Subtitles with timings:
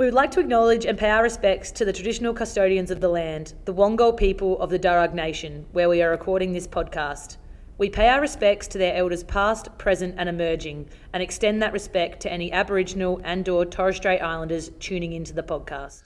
[0.00, 3.08] We would like to acknowledge and pay our respects to the traditional custodians of the
[3.10, 7.36] land, the Wangal people of the Darug Nation, where we are recording this podcast.
[7.76, 12.20] We pay our respects to their elders past, present and emerging, and extend that respect
[12.20, 16.00] to any Aboriginal and or Torres Strait Islanders tuning into the podcast.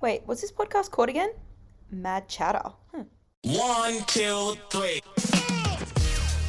[0.00, 1.30] Wait, what's this podcast called again?
[1.92, 2.72] Mad Chatter.
[2.92, 3.02] Hmm.
[3.44, 5.00] One, two, three.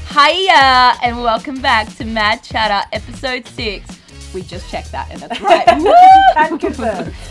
[0.09, 3.95] Hiya, and welcome back to Mad Chatter, episode six.
[4.36, 5.66] We just checked that, and that's right.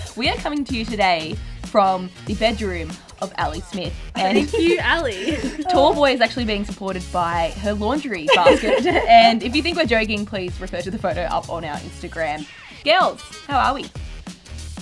[0.16, 2.90] We are coming to you today from the bedroom
[3.20, 5.36] of Ali Smith, and Thank you, Ali.
[5.70, 8.86] Tall Boy is actually being supported by her laundry basket.
[8.86, 12.48] and if you think we're joking, please refer to the photo up on our Instagram.
[12.84, 13.84] Girls, how are we?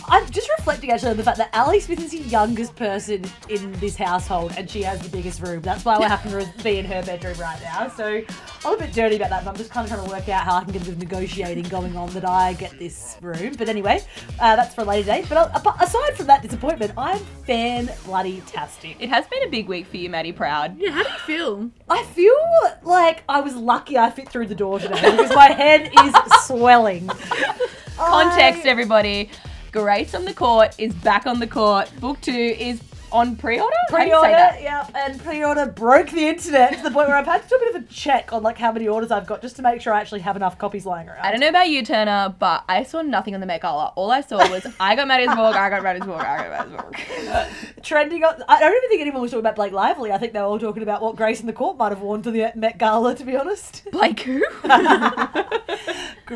[0.09, 3.73] I'm just reflecting actually on the fact that Ali Smith is the youngest person in
[3.73, 5.63] this household and she has the biggest room.
[5.63, 7.89] That's why we're happen to be in her bedroom right now.
[7.89, 8.21] So
[8.65, 10.45] I'm a bit dirty about that, but I'm just kind of trying to work out
[10.45, 13.55] how I can get a bit of negotiating going on that I get this room.
[13.57, 14.03] But anyway,
[14.41, 15.27] uh, that's for a later date.
[15.29, 18.97] But uh, but aside from that disappointment, I'm fan bloody tastic.
[19.01, 20.79] It has been a big week for you, Maddie Proud.
[20.79, 21.71] yeah, how do you feel?
[21.89, 22.35] I feel
[22.83, 27.09] like I was lucky I fit through the door today because my head is swelling.
[27.97, 29.31] Context, I- everybody.
[29.73, 31.91] Grace on the court is back on the court.
[31.99, 32.83] Book two is
[33.13, 33.75] on pre-order.
[33.91, 37.17] How do you say Pre-order, yeah, and pre-order broke the internet to the point where
[37.17, 39.27] I've had to do a bit of a check on like how many orders I've
[39.27, 41.21] got just to make sure I actually have enough copies lying around.
[41.21, 43.93] I don't know about you, Turner, but I saw nothing on the Met Gala.
[43.97, 46.77] All I saw was I got Maddie's book, I got Maddie's book, I got Maddie's
[46.77, 47.83] book.
[47.83, 50.13] Trending on, I don't even think anyone was talking about Blake Lively.
[50.13, 52.23] I think they were all talking about what Grace in the Court might have worn
[52.23, 53.15] to the Met Gala.
[53.15, 54.45] To be honest, Blake who?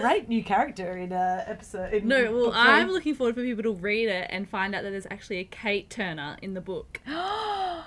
[0.01, 1.93] great new character in uh, episode.
[1.93, 2.53] In No, well.
[2.55, 5.45] I'm looking forward for people to read it and find out that there's actually a
[5.45, 7.01] Kate Turner in the book.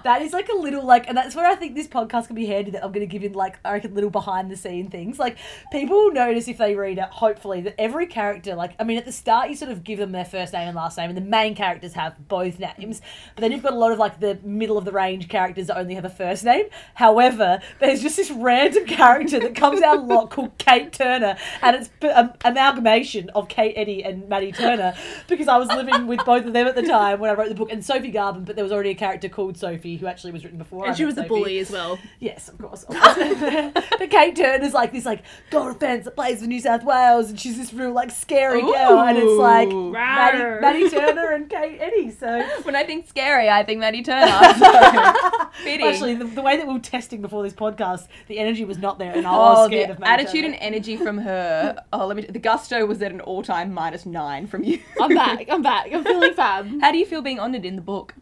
[0.04, 2.46] That is like a little like, and that's where I think this podcast can be
[2.46, 2.72] handy.
[2.72, 5.20] That I'm going to give you like I reckon little behind the scene things.
[5.20, 5.38] Like
[5.74, 9.04] people will notice if they read it, hopefully that every character, like I mean, at
[9.04, 11.22] the start you sort of give them their first name and last name, and the
[11.22, 13.02] main characters have both names.
[13.36, 15.78] But then you've got a lot of like the middle of the range characters that
[15.78, 16.68] only have a first name.
[16.94, 21.76] However, there's just this random character that comes out a lot called Kate Turner, and
[21.76, 24.95] it's p- um, amalgamation of Kate Eddy and Maddie Turner
[25.28, 27.56] because I was living with both of them at the time when I wrote the
[27.56, 30.44] book, and Sophie Garvin, but there was already a character called Sophie who actually was
[30.44, 30.86] written before.
[30.86, 31.98] I And she met was a bully as well.
[32.20, 32.86] Yes, of course.
[32.88, 37.40] but Kate Turner's like this like gold offence that plays for New South Wales, and
[37.40, 39.92] she's this real like scary girl, and it's like Ooh.
[39.92, 42.12] Maddie, Maddie Turner and Kate Eddy.
[42.12, 44.28] So when I think scary, I think Maddie Turner.
[44.54, 45.86] So, fitting.
[45.88, 49.00] actually, the, the way that we were testing before this podcast, the energy was not
[49.00, 50.54] there, and I oh, was Oh, scared the of Maddie attitude Turner.
[50.56, 51.76] and energy from her.
[51.94, 52.24] Oh, let me.
[52.24, 54.80] The gusto was at an all-time minus nine from you.
[55.02, 55.48] I'm back.
[55.50, 55.92] I'm back.
[55.94, 56.82] I'm feeling fab.
[56.82, 58.16] How do you feel being honoured in the book?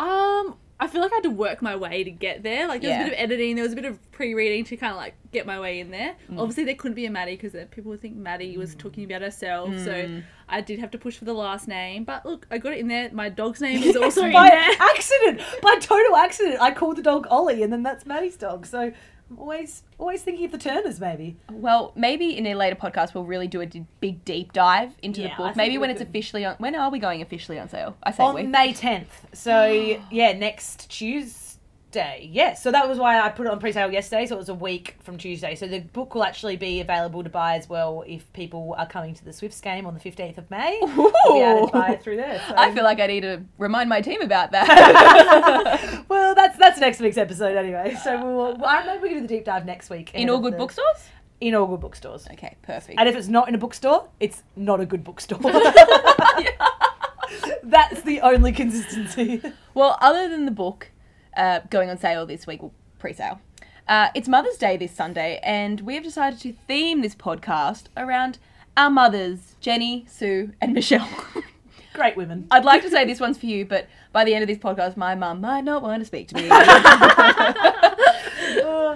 [0.00, 2.66] Um, I feel like I had to work my way to get there.
[2.66, 3.02] Like there was Yeah.
[3.02, 5.44] a bit of editing, there was a bit of pre-reading to kind of like get
[5.44, 6.14] my way in there.
[6.30, 6.38] Mm.
[6.40, 9.68] Obviously, there couldn't be a Maddie because people would think Maddie was talking about herself.
[9.78, 10.22] So Mm.
[10.48, 12.04] I did have to push for the last name.
[12.04, 13.10] But look, I got it in there.
[13.12, 14.70] My dog's name is also in by there.
[14.80, 18.64] accident, by total accident, I called the dog Ollie, and then that's Maddie's dog.
[18.64, 18.92] So
[19.30, 21.36] I'm always always thinking of the Turners, maybe.
[21.50, 25.20] Well, maybe in a later podcast we'll really do a d- big deep dive into
[25.20, 25.46] Yeah, the I book.
[25.48, 26.08] think Maybe we when it's could.
[26.08, 26.56] officially on.
[26.58, 27.96] When are we going officially on sale?
[28.02, 28.40] I say we.
[28.42, 29.06] on May 10th.
[29.32, 29.70] So,
[30.10, 31.36] yeah, next Tuesday.
[31.94, 34.26] Yeah, so that was why I put it on pre-sale yesterday.
[34.26, 35.54] So it was a week from Tuesday.
[35.54, 39.14] So the book will actually be available to buy as well if people are coming
[39.14, 40.78] to the Swifts game on the 15th of May.
[40.80, 42.42] They'll be able to buy it through there.
[42.48, 42.54] So.
[42.56, 46.04] I feel like I need to remind my team about that.
[46.08, 47.96] well, that's that's next week's episode anyway.
[48.02, 50.12] So we'll, I maybe we can do the deep dive next week.
[50.14, 51.08] in all good the- bookstores.
[51.40, 52.26] In all good bookstores.
[52.32, 52.98] Okay, perfect.
[53.00, 55.38] And if it's not in a bookstore, it's not a good bookstore.
[57.62, 59.40] That's the only consistency.
[59.72, 60.90] Well, other than the book
[61.36, 63.40] uh, going on sale this week, well, pre-sale,
[63.88, 68.38] uh, it's Mother's Day this Sunday, and we have decided to theme this podcast around
[68.76, 71.08] our mothers, Jenny, Sue, and Michelle.
[71.94, 72.46] Great women.
[72.52, 74.96] I'd like to say this one's for you, but by the end of this podcast,
[74.96, 76.48] my mum might not want to speak to me.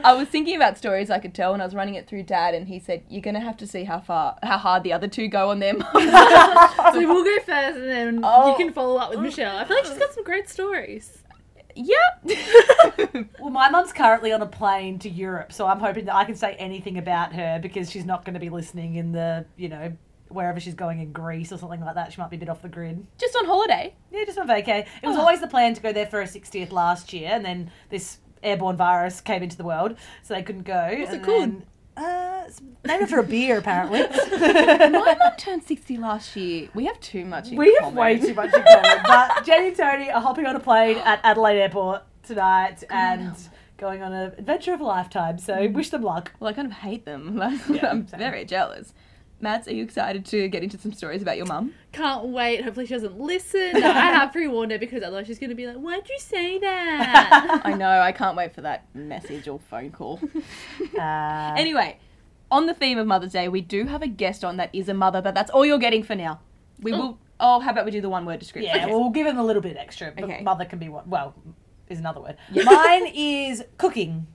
[0.06, 2.54] I was thinking about stories I could tell when I was running it through Dad,
[2.54, 5.28] and he said, "You're gonna have to see how far, how hard the other two
[5.28, 8.50] go on them." so we'll go first, and then Oh.
[8.50, 9.56] you can follow up with Michelle.
[9.56, 11.22] I feel like she's got some great stories.
[11.74, 12.22] Yep.
[13.38, 16.34] Well, my mum's currently on a plane to Europe, so I'm hoping that I can
[16.34, 19.92] say anything about her because she's not going to be listening in the, you know,
[20.28, 22.12] wherever she's going in Greece or something like that.
[22.12, 23.06] She might be a bit off the grid.
[23.18, 23.94] Just on holiday.
[24.10, 24.80] Yeah, just on vacay.
[24.80, 25.10] It Oh.
[25.10, 28.18] was always the plan to go there for her 60th last year, and then this
[28.42, 30.88] airborne virus came into the world, so they couldn't go.
[30.98, 31.62] What's and it called?
[31.96, 34.00] Uh, it's named after a beer, apparently.
[34.40, 36.68] My mum turned 60 last year.
[36.74, 37.94] We have too much in we have common.
[37.96, 38.98] way too much in common.
[39.06, 43.36] But Jenny and Tony are hopping on a plane at Adelaide Airport tonight and
[43.78, 45.38] going on an adventure of a lifetime.
[45.38, 46.32] So wish them luck.
[46.40, 47.40] Well, I kind of hate them.
[47.82, 48.92] I'm very jealous.
[49.40, 51.74] Mads, are you excited to get into some stories about your mum?
[51.92, 52.62] Can't wait.
[52.64, 53.72] Hopefully she doesn't listen.
[53.74, 57.60] No, I have pre-warned her because otherwise she's gonna be like, "Why'd you say that?"
[57.64, 60.20] I know, I can't wait for that message or phone call.
[60.98, 61.98] Uh, anyway,
[62.50, 64.94] on the theme of Mother's Day, we do have a guest on that is a
[64.94, 66.40] mother, but that's all you're getting for now.
[66.80, 67.18] We will.
[67.40, 68.74] Oh, how about we do the one word description?
[68.74, 70.12] yeah, well, we'll give him a little bit extra.
[70.14, 70.40] But Okay.
[70.42, 71.08] mother can be one.
[71.10, 71.34] Well,
[71.90, 72.36] is another word.
[72.64, 74.26] Mine is cooking.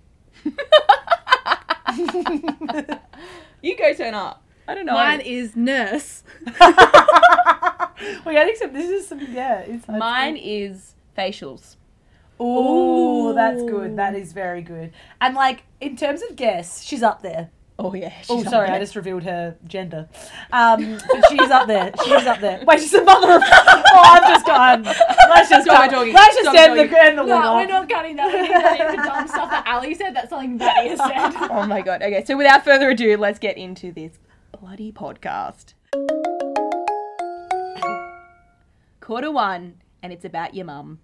[3.62, 4.44] you go turn up.
[4.70, 4.94] I don't know.
[4.94, 6.24] Mine is nurse.
[6.46, 8.72] We're getting some.
[8.72, 9.20] This is some.
[9.20, 9.64] Yeah.
[9.64, 11.76] inside Mine is facials.
[12.40, 13.98] Oh, that's good.
[13.98, 14.94] That is very good.
[15.20, 17.50] And like in terms of guess, she's up there.
[17.80, 18.14] Oh yeah.
[18.30, 18.76] Oh, she's up sorry, there.
[18.76, 20.08] I just revealed her gender.
[20.52, 21.92] Um, but she's up there.
[22.06, 22.64] She's up there.
[22.68, 23.42] Wait, she's a mother of.
[23.44, 24.84] Oh, I've just gone.
[24.84, 26.14] Let's just Stop talking.
[26.14, 28.28] Let's just Stop end the, end the No, we're not cutting that.
[28.28, 30.16] We're leaving that in for dumb stuff that Ali said.
[30.16, 31.50] That's something Maddie has said.
[31.50, 32.04] Oh my god.
[32.04, 34.12] Okay, so without further ado, let's get into this
[34.60, 35.74] bloody podcast.
[39.00, 41.00] Quarter one, and it's about your mum.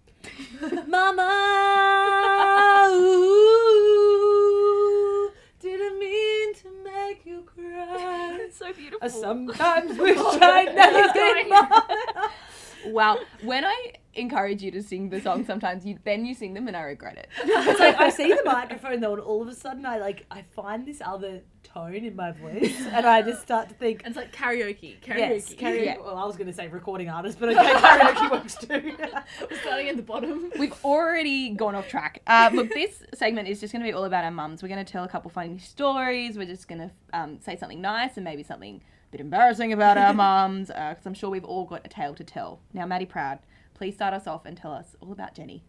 [0.88, 8.48] Mama, ooh, didn't mean to make you cry.
[8.52, 9.00] so beautiful.
[9.02, 12.92] I sometimes wish I never.
[12.92, 13.20] Wow.
[13.42, 16.78] When I encourage you to sing the song sometimes you then you sing them and
[16.78, 17.30] I regret it.
[17.44, 20.42] It's like I see the microphone though, and all of a sudden I like I
[20.42, 21.42] find this other
[21.76, 24.02] tone in my voice, and I just start to think.
[24.04, 25.00] And it's like karaoke.
[25.02, 25.18] Karaoke.
[25.18, 25.86] Yes, karaoke.
[25.86, 25.98] Yeah.
[25.98, 28.96] Well, I was going to say recording artist, but okay, karaoke works too.
[29.50, 30.52] We're starting at the bottom.
[30.58, 32.22] We've already gone off track.
[32.28, 34.64] Uh, look, this segment is just going to be all about our mums.
[34.64, 36.38] We're going to tell a couple funny stories.
[36.38, 39.98] We're just going to um, say something nice and maybe something a bit embarrassing about
[39.98, 42.60] our mums, because I'm sure we've all got a tale to tell.
[42.74, 43.40] Now, Maddie Proud,
[43.74, 45.64] please start us off and tell us all about Jenny.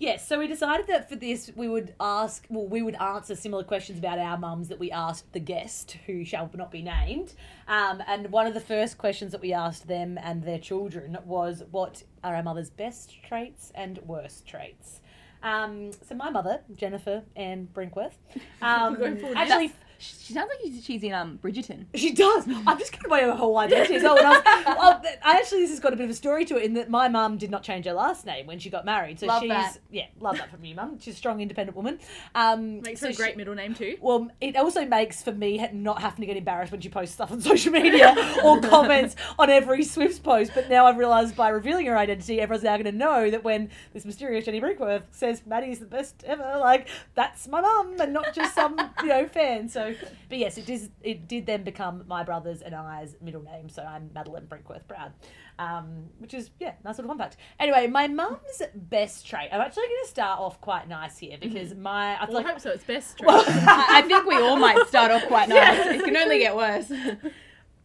[0.00, 3.62] Yes, so we decided that for this we would ask, well, we would answer similar
[3.62, 7.34] questions about our mums that we asked the guest, who shall not be named.
[7.68, 11.64] Um, and one of the first questions that we asked them and their children was,
[11.70, 15.02] "What are our mother's best traits and worst traits?"
[15.42, 18.16] Um, so my mother, Jennifer Ann Brinkworth,
[18.62, 18.96] um,
[19.36, 19.72] actually.
[20.00, 21.84] She sounds like she's in um, Bridgerton.
[21.94, 22.46] She does.
[22.66, 24.16] I'm just giving away her whole identity as well.
[24.16, 24.42] And I, was,
[24.78, 26.88] well, I actually, this has got a bit of a story to it in that
[26.88, 29.20] my mum did not change her last name when she got married.
[29.20, 29.78] So Love she's that.
[29.90, 30.98] yeah, love that from you, mum.
[31.00, 31.98] She's a strong, independent woman.
[32.34, 33.96] Um, Makes so her a she- great middle name too.
[34.00, 37.30] well, it also makes for me not having to get embarrassed when she posts stuff
[37.30, 40.52] on social media or comments on every Swifts post.
[40.54, 43.68] But now I've realised by revealing her identity, everyone's now going to know that when
[43.92, 48.32] this mysterious Jenny Brinkworth says Maddie's the best ever, like that's my mum and not
[48.34, 49.68] just some you know fan.
[49.68, 49.89] So,
[50.28, 50.90] but yes, it is.
[51.02, 53.68] It did then become my brother's and I's middle name.
[53.68, 55.12] So I'm Madeline Brinkworth Brown,
[55.58, 57.36] um, which is yeah, nice little fun fact.
[57.58, 59.48] Anyway, my mum's best trait.
[59.52, 62.60] I'm actually going to start off quite nice here because my I Well, I hope
[62.60, 62.70] so.
[62.70, 63.18] It's best.
[63.18, 63.30] trait.
[63.30, 65.86] I, I think we all might start off quite nice.
[66.00, 66.90] It can only get worse.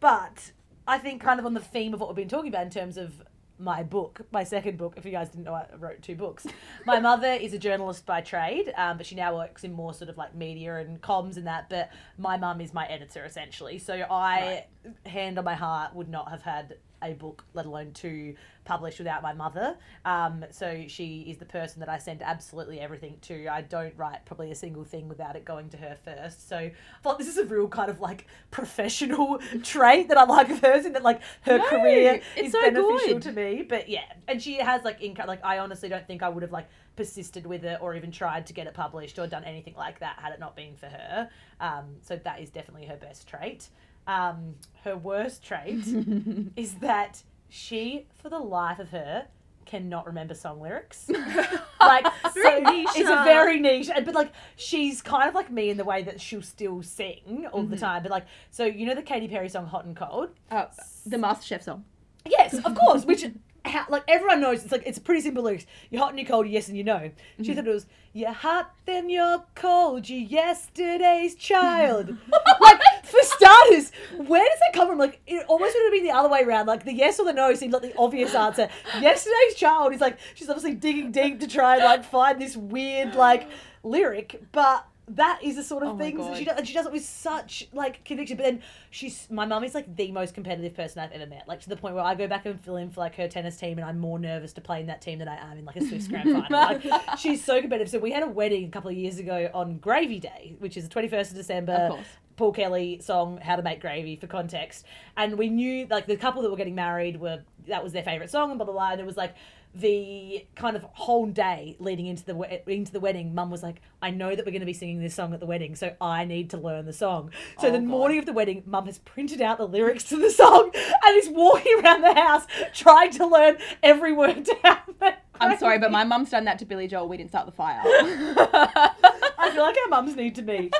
[0.00, 0.52] But
[0.86, 2.96] I think kind of on the theme of what we've been talking about in terms
[2.96, 3.22] of
[3.58, 4.94] my book, my second book.
[4.96, 6.46] If you guys didn't know, I wrote two books.
[6.84, 10.10] My mother is a journalist by trade, um, but she now works in more sort
[10.10, 11.68] of like media and comms and that.
[11.68, 13.78] But my mum is my editor essentially.
[13.78, 14.66] So I,
[15.04, 18.34] hand on my heart, would not have had a book, let alone two,
[18.66, 19.76] published without my mother.
[20.04, 23.48] Um, so she is the person that I send absolutely everything to.
[23.48, 26.46] I don't write probably a single thing without it going to her first.
[26.48, 26.72] So I
[27.02, 30.84] thought this is a real kind of like professional trait that I like of hers,
[30.84, 33.22] in that like her No, career is so beneficial good.
[33.22, 33.62] to me.
[33.66, 35.26] But yeah, and she has like income.
[35.28, 38.46] Like I honestly don't think I would have like persisted with it or even tried
[38.46, 41.28] to get it published or done anything like that had it not been for her.
[41.60, 43.68] Um, so that is definitely her best trait.
[44.06, 44.54] Um,
[44.84, 45.84] her worst trait
[46.56, 49.26] is that she, for the life of her,
[49.64, 51.08] cannot remember song lyrics.
[51.80, 55.76] like so niche, it's a very niche, but like she's kind of like me in
[55.76, 57.70] the way that she'll still sing all Mm-hmm.
[57.70, 58.02] the time.
[58.02, 60.66] But like, so you know the Katy Perry song "Hot and Cold." Oh,
[61.04, 61.84] the MasterChef song.
[62.24, 63.04] Yes, of course.
[63.04, 63.24] Which,
[63.64, 65.66] how, like everyone knows, it's like it's pretty simple lyrics.
[65.90, 66.46] You're hot and you're cold.
[66.48, 67.10] Yes, and you know.
[67.42, 70.08] She thought it was you're hot, then you're cold.
[70.08, 72.16] You're yesterday's child.
[72.60, 74.98] like for starters, where does that come from?
[74.98, 76.66] Like it almost would have been the other way around.
[76.66, 78.68] Like the yes or the no seems like the obvious answer.
[79.00, 83.14] Yesterday's child is like she's obviously digging deep to try and like find this weird
[83.14, 83.48] like
[83.82, 84.86] lyric, but.
[85.10, 87.04] That is the sort of Oh things that she does, and she does it with
[87.04, 88.36] such like conviction.
[88.36, 91.46] But then she's my mum is like the most competitive person I've ever met.
[91.46, 93.56] Like to the point where I go back and fill in for like her tennis
[93.56, 95.76] team, and I'm more nervous to play in that team than I am in like
[95.76, 96.48] a Swifts Grand Final.
[96.50, 96.82] Like
[97.18, 97.88] she's so competitive.
[97.88, 100.88] So we had a wedding a couple of years ago on Gravy Day, which is
[100.88, 101.72] the 21st of December.
[101.72, 102.06] Of course.
[102.36, 104.84] Paul Kelly song "How to Make Gravy" for context,
[105.16, 108.30] and we knew like the couple that were getting married were that was their favorite
[108.30, 108.92] song, and blah blah blah.
[108.92, 109.34] And it was like
[109.74, 114.10] the kind of whole day leading into the into the wedding, Mum was like, "I
[114.10, 116.50] know that we're going to be singing this song at the wedding, so I need
[116.50, 117.86] to learn the song." So Oh, the God.
[117.86, 121.28] morning of the wedding, Mum has printed out the lyrics to the song and is
[121.28, 124.56] walking around the house trying to learn every word to
[125.00, 127.08] Make I'm sorry, but my mum's done that to Billy Joel.
[127.08, 127.82] We didn't start the fire.
[129.38, 130.74] I feel like our mums need to meet.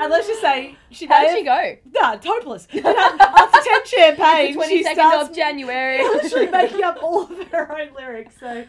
[0.00, 1.76] And let's just say she How may did she go?
[2.00, 2.66] Nah, topeless.
[2.74, 5.98] After ten champagne, The she 22nd starts of January.
[6.02, 8.34] literally making up all of her own lyrics.
[8.40, 8.64] So,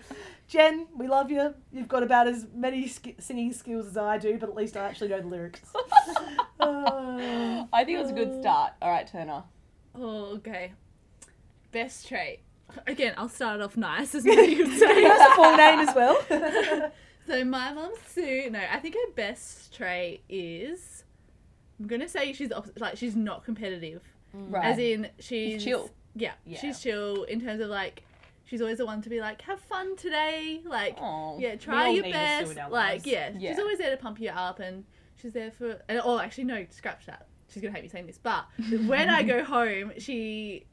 [0.47, 1.53] Jen, we love you.
[1.71, 4.85] You've got about as many sk- singing skills as I do, but at least I
[4.85, 5.61] actually know the lyrics.
[6.59, 8.73] Uh, I think it was a good start.
[8.81, 9.43] All right, Turner.
[9.95, 10.73] Oh, okay.
[11.71, 12.41] Best trait.
[12.87, 15.03] Again, I'll start off nice, as many could say.
[15.03, 16.91] That's a full name as well.
[17.27, 21.03] So my mum Sue, no, I think her best trait is,
[21.79, 24.01] I'm gonna say she's the like she's not competitive,
[24.35, 24.51] mm.
[24.51, 24.65] Right.
[24.65, 25.89] as in she's chill.
[26.15, 26.59] Yeah, Yeah.
[26.59, 28.03] she's chill in terms of like,
[28.45, 31.37] she's always the one to be like, have fun today, like, Aw.
[31.39, 33.51] yeah, try your need a Sue best, like, yeah, Yeah.
[33.51, 34.83] she's always there to pump you up, and
[35.15, 37.27] she's there for, and oh, actually no, scratch that.
[37.49, 38.45] She's gonna hate me saying this, but
[38.85, 40.65] when I go home, she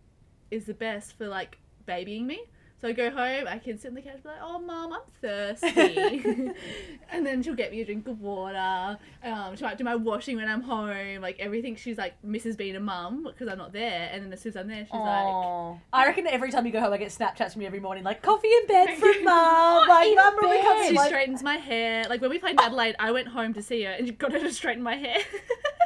[0.50, 2.40] is the best for like babying me.
[2.80, 4.94] So I go home, I can sit on the couch and be like, oh, mum,
[4.94, 6.24] I'm thirsty.
[7.12, 8.96] and then she'll get me a drink of water.
[9.22, 11.20] Um, she might do my washing when I'm home.
[11.20, 12.56] Like everything, she's like, Mrs.
[12.56, 14.08] being a mum because I'm not there.
[14.10, 16.80] And then as soon as I'm there, she's like, I reckon every time you go
[16.80, 19.86] home, I get Snapchats from you every morning, like coffee in bed from mum.
[19.86, 20.88] Like mum really comes bed.
[20.88, 22.04] she Like, straightens my hair.
[22.08, 24.32] Like when we played in Adelaide, I went home to see her and she got
[24.32, 25.18] her to straighten my hair.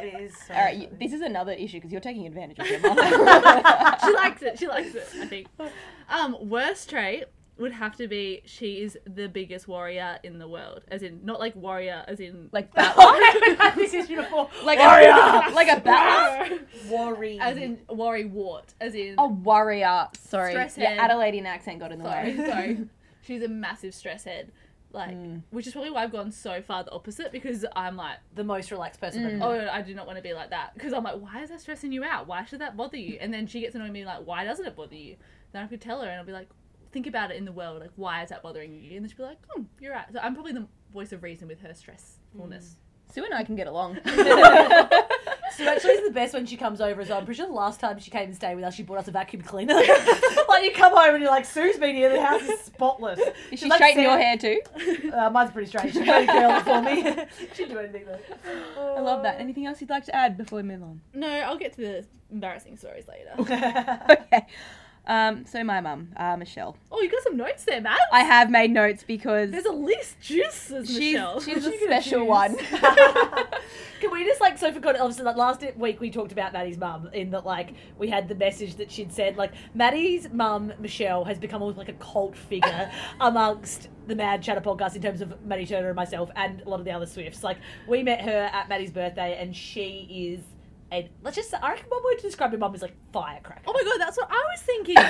[0.01, 2.69] it is so All right, you, this is another issue because you're taking advantage of
[2.69, 2.97] your mum.
[2.99, 4.59] she likes it.
[4.61, 5.09] She likes it.
[5.21, 5.49] I think.
[6.09, 7.25] Um, worst trait
[7.57, 11.39] would have to be she is the biggest warrior in the world, as in not
[11.39, 14.49] like warrior, as in like had this issue before.
[14.65, 15.11] like Warrior!
[15.11, 16.53] a like a bat.
[16.91, 17.39] Worry.
[17.41, 20.09] as in worry wart, as in A warrior.
[20.21, 21.07] Sorry, Stress yeah.
[21.07, 22.47] Adelaidean accent got in the sorry, way.
[22.47, 22.79] sorry.
[23.23, 24.51] She's a massive stress head.
[24.93, 25.17] Like,
[25.51, 28.71] which is probably why I've gone so far the opposite because I'm like, the most
[28.71, 29.27] relaxed person.
[29.27, 29.69] I've oh.
[29.69, 31.91] I do not want to be like that because I'm like, why is that stressing
[31.91, 32.29] you out?
[32.29, 33.19] Why should that bother you?
[33.21, 35.17] And then she gets annoyed me like, why doesn't it bother you?
[35.55, 36.49] Then I could tell her and I'll be like,
[36.91, 38.97] think about it in the world, like why is that bothering you?
[38.97, 40.05] And then she'll be like, oh, you're right.
[40.13, 42.75] So I'm probably the voice of reason with her stressfulness.
[43.13, 43.99] Sue and I can get along.
[44.05, 47.19] Sue actually is the best when she comes over as well.
[47.19, 49.07] I'm pretty sure the last time she came and stayed with us, she bought us
[49.07, 49.75] a vacuum cleaner.
[50.49, 53.21] like you come home and you're like, Sue's been here, the house is spotless.
[53.21, 55.11] Is She's she like straighten your Sam- hair too?
[55.13, 55.93] Uh, mine's pretty straight.
[55.93, 57.25] She got a curl it for me.
[57.55, 58.97] She'd do anything though.
[58.97, 59.39] I love that.
[59.39, 61.01] Anything else you'd like to add before we move on?
[61.13, 63.31] No, I'll get to the embarrassing stories later.
[63.39, 64.47] okay.
[65.07, 66.77] Um, so my mum, uh, Michelle.
[66.91, 67.99] oh, you got some notes there, Matt.
[68.11, 70.17] I have made notes because There's a list.
[70.23, 71.41] Juices, she's Michelle.
[71.41, 72.57] she's a She could have special one.
[74.01, 76.79] Can we just like so for context, obviously like last week we talked about Maddie's
[76.79, 81.25] mum in that like we had the message that she'd said like Maddie's mum Michelle
[81.25, 85.43] has become almost like a cult figure amongst the Mad Chatter podcast in terms of
[85.45, 87.43] Maddie Turner and myself and a lot of the other Swifts.
[87.43, 87.59] Like
[87.89, 90.45] we met her at Maddie's birthday and she is
[90.93, 93.63] a let's just I reckon one word to describe your mum is like firecracker.
[93.67, 94.97] oh my god, that's what I was thinking.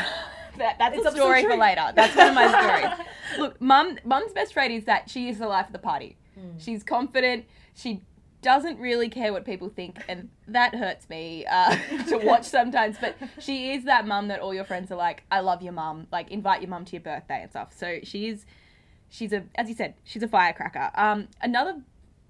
[0.57, 1.93] That, that's It's a story for later.
[1.97, 3.09] That's one of my stories.
[3.39, 6.17] Look, mum, mum's best trait is that she is the life of the party.
[6.59, 7.47] She's confident.
[7.75, 8.03] She
[8.43, 11.77] doesn't really care what people think, and that hurts me uh,
[12.09, 12.97] to watch sometimes.
[13.01, 16.07] But she is that mum that all your friends are like, "I love your mum."
[16.13, 17.73] Like, invite your mum to your birthday and stuff.
[17.77, 18.47] So she is.
[19.09, 20.91] She's a, as you said, she's a firecracker.
[20.95, 21.81] Um, another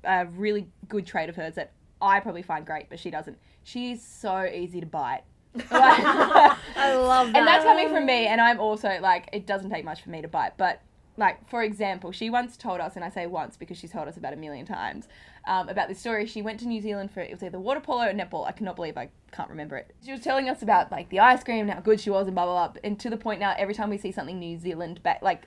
[0.04, 1.72] uh, really good trait of hers that
[2.04, 3.38] I probably find great, but she doesn't.
[3.62, 5.22] She's so easy to bite.
[5.70, 7.36] I love that.
[7.36, 10.20] and that's coming from me and i'm also like it doesn't take much for me
[10.20, 10.82] to bite but
[11.16, 14.16] like for example she once told us and i say once because she's told us
[14.16, 15.06] about a million times
[15.46, 18.02] um, about this story she went to new zealand for it was either water polo
[18.08, 21.08] or netball i cannot believe i can't remember it she was telling us about like
[21.10, 23.16] the ice cream and how good she was and blah blah blah and to the
[23.16, 25.46] point now every time we see something new zealand ba- like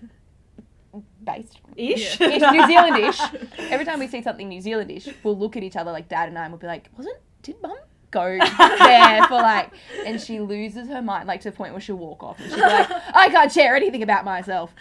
[1.24, 2.20] based Ish.
[2.20, 3.50] ish, New Zealandish.
[3.72, 6.38] Every time we see something New Zealandish, we'll look at each other like dad and
[6.38, 7.78] I and we'll be like, wasn't did mum
[8.10, 8.38] go
[8.80, 9.72] there for like
[10.06, 12.56] and she loses her mind like to the point where she'll walk off and she'll
[12.56, 14.74] be like, I can't share anything about myself.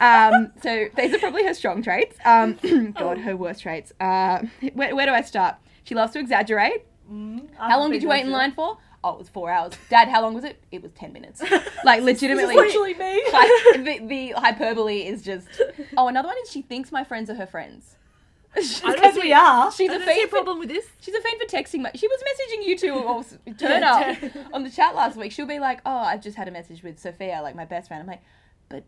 [0.00, 2.18] Um, so these are probably her strong traits.
[2.24, 2.58] Um,
[2.98, 3.92] God, her worst traits.
[4.00, 4.42] Uh,
[4.74, 5.56] where, where do I start?
[5.84, 6.84] She loves to exaggerate.
[7.56, 8.78] How long did you wait in line for?
[9.06, 9.72] Oh, it was four hours.
[9.88, 10.60] Dad, how long was it?
[10.72, 11.40] It was ten minutes.
[11.40, 11.52] Like
[12.02, 13.22] This is legitimately literally me.
[13.32, 13.50] like
[13.84, 15.46] the, the hyperbole is just.
[15.96, 17.94] Oh, another one is she thinks my friends are her friends.
[18.56, 19.70] Because we are.
[19.70, 20.86] she's I a fiend for problem with this.
[21.00, 21.82] she's a fiend for texting.
[21.82, 24.18] My, she was messaging you two s- Turner
[24.52, 25.30] on the chat last week.
[25.30, 28.00] She'll be like, "Oh, I've just had a message with Sophia, like my best friend."
[28.00, 28.22] I'm like,
[28.70, 28.84] "But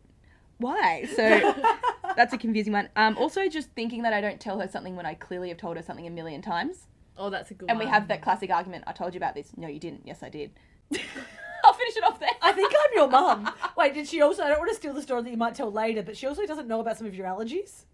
[0.57, 1.55] why?" So
[2.17, 2.89] that's a confusing one.
[2.97, 5.77] Um, also just thinking that I don't tell her something when I clearly have told
[5.77, 6.87] her something a million times.
[7.19, 7.71] Oh, that's a good one.
[7.71, 7.87] And one.
[7.87, 8.85] we have that classic argument.
[8.87, 9.51] I told you about this.
[9.57, 10.03] No, you didn't.
[10.07, 10.53] Yes, I did.
[11.65, 12.31] I'll finish it off there.
[12.41, 13.53] I think I'm your mum.
[13.77, 14.43] Wait, did she also?
[14.43, 16.47] I don't want to steal the story that you might tell later, but she also
[16.47, 17.85] doesn't know about some of your allergies.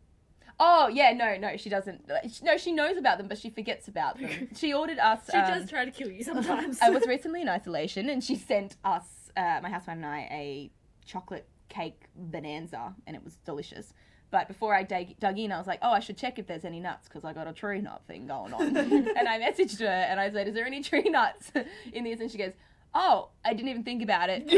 [0.61, 2.09] Oh yeah, no, no, she doesn't.
[2.43, 4.49] No, she knows about them, but she forgets about them.
[4.55, 5.21] She ordered us.
[5.31, 6.81] She um, does try to kill you sometimes.
[6.81, 9.05] I was recently in isolation, and she sent us,
[9.37, 10.71] uh, my housemate and I, a
[11.05, 13.93] chocolate cake bonanza, and it was delicious.
[14.35, 16.65] But before I dug, dug in, I was like, oh, I should check if there's
[16.65, 18.77] any nuts because I got a tree nut thing going on.
[18.77, 21.53] and I messaged her and I said, is there any tree nuts
[21.93, 22.19] in this?
[22.19, 22.51] And she goes,
[22.97, 24.51] oh, I didn't even think about it,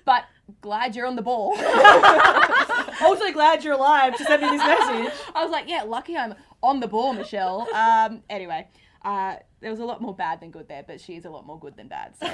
[0.06, 0.24] but
[0.62, 1.52] glad you're on the ball.
[3.02, 5.12] Also glad you're alive to send me this message.
[5.34, 7.68] I was like, yeah, lucky I'm on the ball, Michelle.
[7.74, 8.68] Um, anyway,
[9.02, 11.58] uh, there was a lot more bad than good there, but she's a lot more
[11.58, 12.14] good than bad.
[12.18, 12.26] So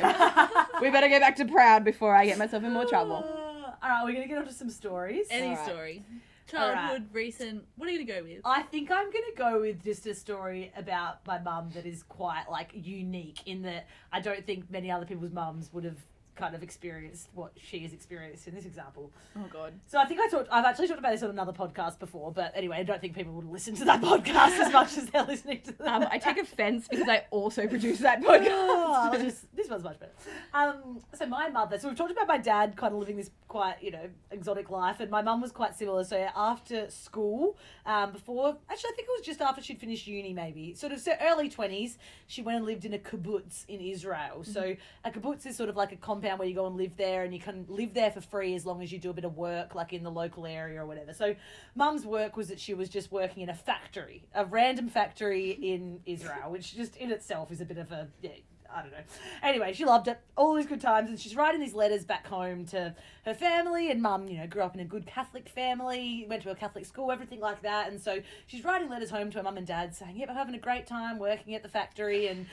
[0.80, 3.24] we better go back to proud before I get myself in more trouble.
[3.26, 5.26] Uh, all right, we're gonna get onto some stories.
[5.30, 5.66] Any Alright.
[5.66, 6.04] story.
[6.48, 7.64] Childhood, recent.
[7.76, 8.40] What are you gonna go with?
[8.44, 12.44] I think I'm gonna go with just a story about my mum that is quite
[12.50, 15.98] like unique in that I don't think many other people's mums would have
[16.36, 19.10] kind of experienced what she has experienced in this example.
[19.36, 19.72] Oh god.
[19.86, 20.48] So I think I talked.
[20.52, 23.32] I've actually talked about this on another podcast before, but anyway, I don't think people
[23.34, 25.72] would listen to that podcast as much as they're listening to.
[25.72, 29.14] The, Um, I take offense because I also produce that Oh, podcast.
[29.14, 30.12] I'll just- this one's much better.
[30.54, 31.78] Um, so my mother.
[31.78, 35.00] So we've talked about my dad kind of living this quite, you know, exotic life,
[35.00, 36.04] and my mum was quite similar.
[36.04, 40.32] So after school, um, before actually, I think it was just after she'd finished uni,
[40.34, 44.44] maybe sort of so early twenties, she went and lived in a kibbutz in Israel.
[44.44, 47.24] So a kibbutz is sort of like a compound where you go and live there,
[47.24, 49.36] and you can live there for free as long as you do a bit of
[49.36, 51.12] work, like in the local area or whatever.
[51.12, 51.34] So
[51.74, 56.00] mum's work was that she was just working in a factory, a random factory in
[56.06, 58.30] Israel, which just in itself is a bit of a yeah.
[58.74, 58.98] I don't know.
[59.42, 60.18] Anyway, she loved it.
[60.36, 62.94] All these good times, and she's writing these letters back home to
[63.24, 63.90] her family.
[63.90, 66.86] And mum, you know, grew up in a good Catholic family, went to a Catholic
[66.86, 67.90] school, everything like that.
[67.90, 70.54] And so she's writing letters home to her mum and dad, saying, "Yep, I'm having
[70.54, 72.46] a great time working at the factory." And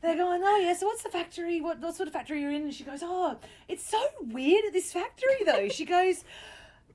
[0.00, 1.60] they're going, "Oh yeah, so what's the factory?
[1.60, 3.38] What what sort of factory you're in?" And she goes, "Oh,
[3.68, 6.24] it's so weird at this factory though." she goes,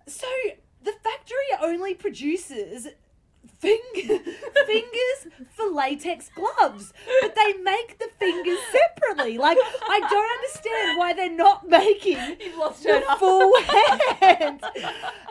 [0.08, 0.28] "So
[0.84, 2.88] the factory only produces."
[3.60, 3.80] Fing-
[4.68, 9.38] fingers for latex gloves, but they make the fingers separately.
[9.38, 13.60] Like I don't understand why they're not making the full
[14.22, 14.64] hand.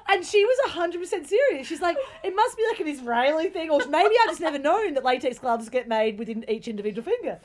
[0.09, 1.67] And she was hundred percent serious.
[1.67, 4.95] She's like, it must be like an Israeli thing, or maybe I've just never known
[4.95, 7.41] that latex gloves get made within each individual finger.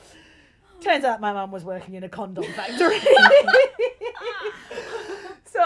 [0.82, 3.00] Turns out my mum was working in a condom factory.
[5.52, 5.62] so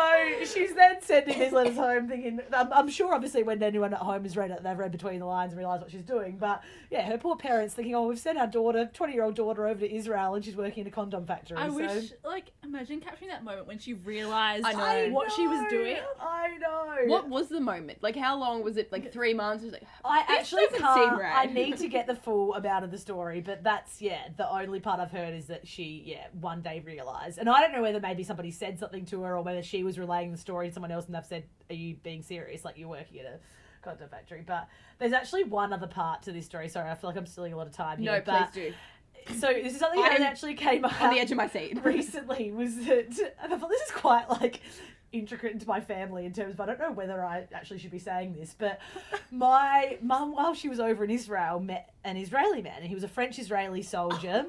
[0.45, 4.23] she's then sending these letters home, thinking, I'm, I'm sure obviously when anyone at home
[4.23, 6.37] has read it, they've read between the lines and realised what she's doing.
[6.37, 9.67] But yeah, her poor parents thinking, oh, we've sent our daughter, 20 year old daughter,
[9.67, 11.57] over to Israel and she's working in a condom factory.
[11.57, 11.75] I so.
[11.75, 14.73] wish, like, imagine capturing that moment when she realized I
[15.05, 15.13] know.
[15.13, 15.97] what she was doing.
[16.19, 16.95] I know.
[17.05, 18.01] What was the moment?
[18.01, 18.91] Like, how long was it?
[18.91, 19.63] Like three months?
[19.63, 21.11] Was like, I actually doesn't can't.
[21.11, 21.47] seem right.
[21.47, 24.29] I need to get the full amount of the story, but that's yeah.
[24.35, 27.71] The only part I've heard is that she yeah one day realised, and I don't
[27.71, 30.67] know whether maybe somebody said something to her or whether she was relaying the story
[30.67, 32.65] to someone else, and they've said, "Are you being serious?
[32.65, 33.39] Like you're working at a
[33.81, 34.67] condom factory?" But
[34.99, 36.69] there's actually one other part to this story.
[36.69, 38.11] Sorry, I feel like I'm stealing a lot of time here.
[38.11, 38.73] no, please do.
[39.39, 41.79] So this is something that I'm actually came up On the edge of my seat.
[41.83, 44.61] recently was that and I thought this is quite like
[45.11, 47.99] intricate into my family in terms of I don't know whether I actually should be
[47.99, 48.79] saying this, but
[49.31, 53.03] my mum while she was over in Israel met an Israeli man and he was
[53.03, 54.45] a French Israeli soldier.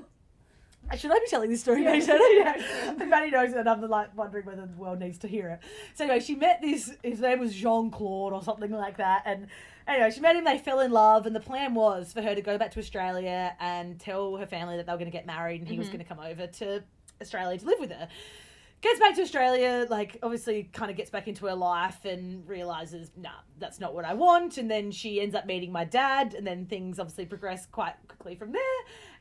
[0.94, 1.82] Should I be telling this story?
[1.82, 2.54] Maybe yeah.
[2.86, 5.60] Everybody knows it, and I'm like wondering whether the world needs to hear it.
[5.94, 6.94] So anyway, she met this.
[7.02, 9.48] His name was Jean Claude or something like that, and
[9.88, 10.44] anyway, she met him.
[10.44, 13.54] They fell in love, and the plan was for her to go back to Australia
[13.58, 15.96] and tell her family that they were going to get married, and he was mm-hmm.
[15.96, 16.84] going to come over to
[17.20, 18.08] Australia to live with her.
[18.82, 23.10] Gets back to Australia, like obviously, kind of gets back into her life and realizes,
[23.16, 24.58] nah, that's not what I want.
[24.58, 28.36] And then she ends up meeting my dad, and then things obviously progress quite quickly
[28.36, 28.62] from there.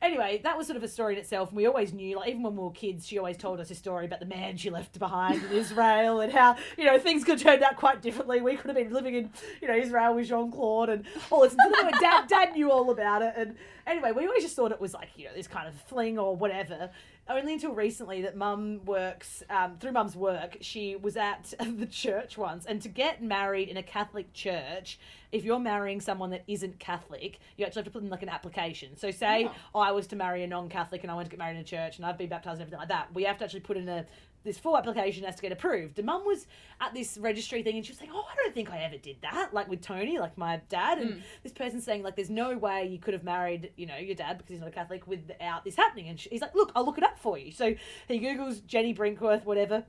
[0.01, 1.49] Anyway, that was sort of a story in itself.
[1.49, 3.75] And we always knew, like, even when we were kids, she always told us a
[3.75, 7.39] story about the man she left behind in Israel and how, you know, things could
[7.39, 8.41] turned out quite differently.
[8.41, 9.29] We could have been living in,
[9.61, 11.55] you know, Israel with Jean Claude and all this.
[11.57, 13.33] And dad, dad knew all about it.
[13.37, 13.55] And
[13.85, 16.35] anyway, we always just thought it was like, you know, this kind of fling or
[16.35, 16.89] whatever.
[17.27, 22.37] Only until recently that mum works, um, through mum's work, she was at the church
[22.37, 22.67] once.
[22.67, 24.99] And to get married in a Catholic church,
[25.31, 28.29] if you're marrying someone that isn't Catholic, you actually have to put in like an
[28.29, 28.95] application.
[28.95, 31.55] So say oh, I was to marry a non-Catholic and I went to get married
[31.55, 33.13] in a church and I've been baptized and everything like that.
[33.13, 34.05] We have to actually put in a
[34.45, 35.99] this full application has to get approved.
[35.99, 36.47] And mum was
[36.79, 39.17] at this registry thing and she was saying, Oh, I don't think I ever did
[39.21, 39.53] that.
[39.53, 40.99] Like with Tony, like my dad.
[40.99, 41.21] And mm.
[41.43, 44.37] this person saying, like, there's no way you could have married, you know, your dad
[44.37, 46.07] because he's not a Catholic without this happening.
[46.07, 47.51] And she, he's like, Look, I'll look it up for you.
[47.51, 47.75] So
[48.07, 49.83] he Googles Jenny Brinkworth, whatever.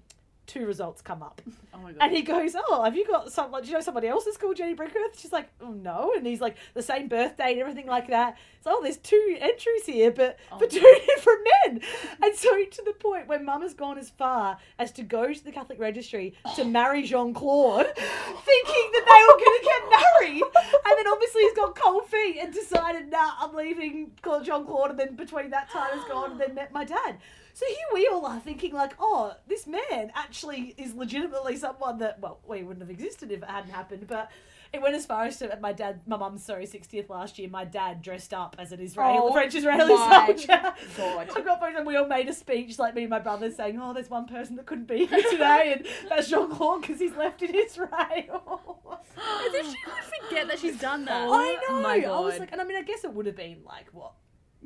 [0.46, 1.40] Two results come up.
[1.78, 1.98] Oh my god.
[2.00, 3.50] And he goes, "Oh, have you got some?
[3.52, 6.26] Like, do you know somebody else that's called Jenny Brinkworth?" She's like, "Oh no," and
[6.26, 10.10] he's like, "The same birthday and everything like that." So, oh, there's two entries here,
[10.10, 11.80] but Oh, for two different men.
[12.22, 15.44] And so to the point where Mum has gone as far as to go to
[15.44, 20.42] the Catholic registry to marry Jean Claude, thinking that they were going to get married.
[20.86, 24.98] And then obviously he's got cold feet and decided, "Nah, I'm leaving Jean Claude." And
[24.98, 27.18] then between that time has gone and then met my dad.
[27.56, 32.20] So here we all are thinking like, oh, this man actually is legitimately someone that
[32.20, 34.06] well, we wouldn't have existed if it hadn't happened.
[34.06, 34.30] But
[34.74, 37.48] it went as far as to my dad, my mum's sorry, sixtieth last year.
[37.48, 40.74] My dad dressed up as an Israeli, Oh French Israeli soldier.
[40.98, 41.30] God.
[41.34, 43.80] I got photos and we all made a speech, like me and my brother, saying,
[43.80, 47.16] "Oh, there's one person that couldn't be here today, and that's Jean Claude because he's
[47.16, 51.22] left in Israel." As if she would forget that she's done that.
[51.22, 51.60] I know.
[51.70, 53.86] Oh my I was like, and I mean, I guess it would have been like
[53.92, 54.12] what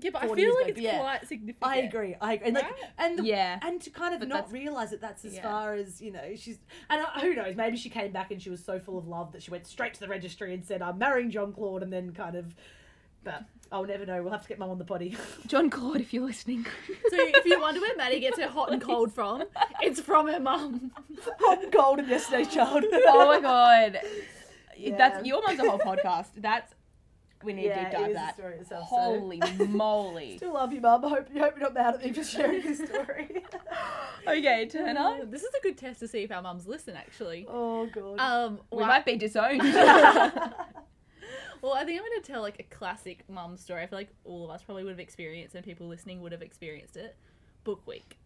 [0.03, 0.99] yeah, but I feel years like ago, it's yeah.
[0.99, 1.71] quite significant.
[1.73, 2.17] I agree.
[2.21, 2.47] I agree.
[2.49, 2.67] And, like,
[2.99, 3.59] and the, Yeah.
[3.63, 5.43] and to kind of But not realize that that's as Yeah.
[5.43, 6.59] far as you know she's
[6.89, 9.33] and uh, who knows maybe she came back and she was so full of love
[9.33, 12.13] that she went straight to the registry and said I'm marrying John Claude and then
[12.13, 12.55] kind of
[13.23, 14.23] but I'll never know.
[14.23, 15.15] We'll have to get mum on the potty.
[15.47, 16.65] John Claude, if you're listening.
[16.87, 19.45] So if you wonder where Maddie gets her hot and cold from,
[19.83, 20.91] it's from her mum.
[21.41, 22.85] Hot and cold and yesterday's child.
[22.91, 24.01] oh my god.
[24.77, 24.97] Yeah.
[24.97, 26.29] That's your mum's a whole podcast.
[26.39, 26.73] That's
[27.43, 28.35] we need Yeah, to deep it dive is a that.
[28.37, 30.37] story itself, so- Holy moly.
[30.37, 31.05] Still love you, mum.
[31.05, 33.43] I hope you hope you're not mad at me for sharing this story.
[34.27, 35.25] okay, turn Turner.
[35.27, 37.47] This is a good test to see if our mums listen, actually.
[37.49, 38.19] oh god.
[38.21, 39.61] Um, We well, might be disowned.
[39.63, 43.83] well, I think I'm going to tell like a classic mum story.
[43.83, 46.43] I feel like all of us probably would have experienced, and people listening would have
[46.43, 47.17] experienced it.
[47.65, 48.17] Book week.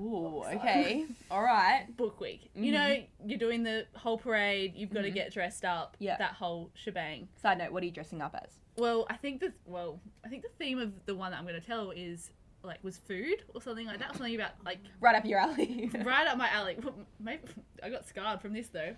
[0.00, 1.06] Ooh, okay.
[1.30, 1.86] All right.
[1.96, 2.50] Book week.
[2.54, 2.72] You mm-hmm.
[2.72, 4.74] know, you're doing the whole parade.
[4.76, 5.14] You've got to mm-hmm.
[5.14, 5.96] get dressed up.
[5.98, 6.16] Yeah.
[6.18, 7.28] That whole shebang.
[7.40, 8.58] Side note, what are you dressing up as?
[8.76, 11.60] Well, I think the well, I think the theme of the one that I'm going
[11.60, 12.30] to tell is
[12.64, 14.16] like was food or something like that.
[14.16, 15.90] Something about like Right up your alley.
[16.04, 16.78] right up my alley.
[17.20, 17.42] Maybe
[17.82, 18.94] I got scarred from this though,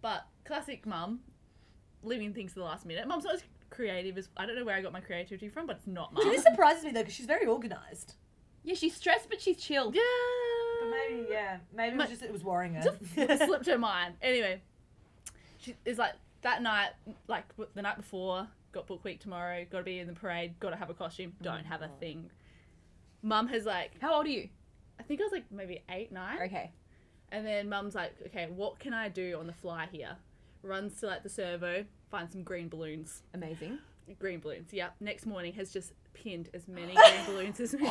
[0.00, 1.20] but classic mum,
[2.02, 3.06] leaving things to the last minute.
[3.08, 5.76] Mum's not as creative as I don't know where I got my creativity from, but
[5.76, 6.28] it's not mum.
[6.28, 8.16] This surprises me though because she's very organised.
[8.66, 9.94] Yeah, she's stressed, but she's chilled.
[9.94, 10.02] yeah,
[10.80, 12.82] But maybe yeah, maybe it was just it was worrying her.
[13.16, 14.14] It slipped her mind.
[14.20, 14.60] Anyway,
[15.58, 16.90] she is like that night,
[17.28, 19.64] like the night before, got book week tomorrow.
[19.70, 20.58] Got to be in the parade.
[20.58, 21.32] Got to have a costume.
[21.40, 22.00] Don't have a mm.
[22.00, 22.30] thing.
[23.22, 24.48] Mum has like How old are you?
[24.98, 26.38] I think I was like maybe eight, nine.
[26.42, 26.72] Okay.
[27.30, 30.16] And then mum's like, okay, what can I do on the fly here?
[30.62, 33.22] Runs to like the servo, finds some green balloons.
[33.34, 33.78] Amazing.
[34.18, 34.94] Green balloons, yep.
[35.00, 37.90] Next morning has just pinned as many green balloons as, me,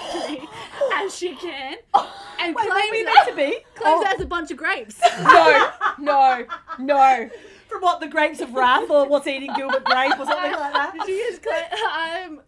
[0.96, 1.76] as she can.
[1.94, 3.52] Oh, and Wait, claims, wait, we that, meant to be.
[3.76, 5.00] claims Oh, that a bunch of grapes.
[5.22, 6.46] No, no,
[6.80, 7.30] no.
[7.68, 10.94] from what the grapes of wrath or what's eating Gilbert grape or something like that.
[11.06, 12.42] she is cla- I'm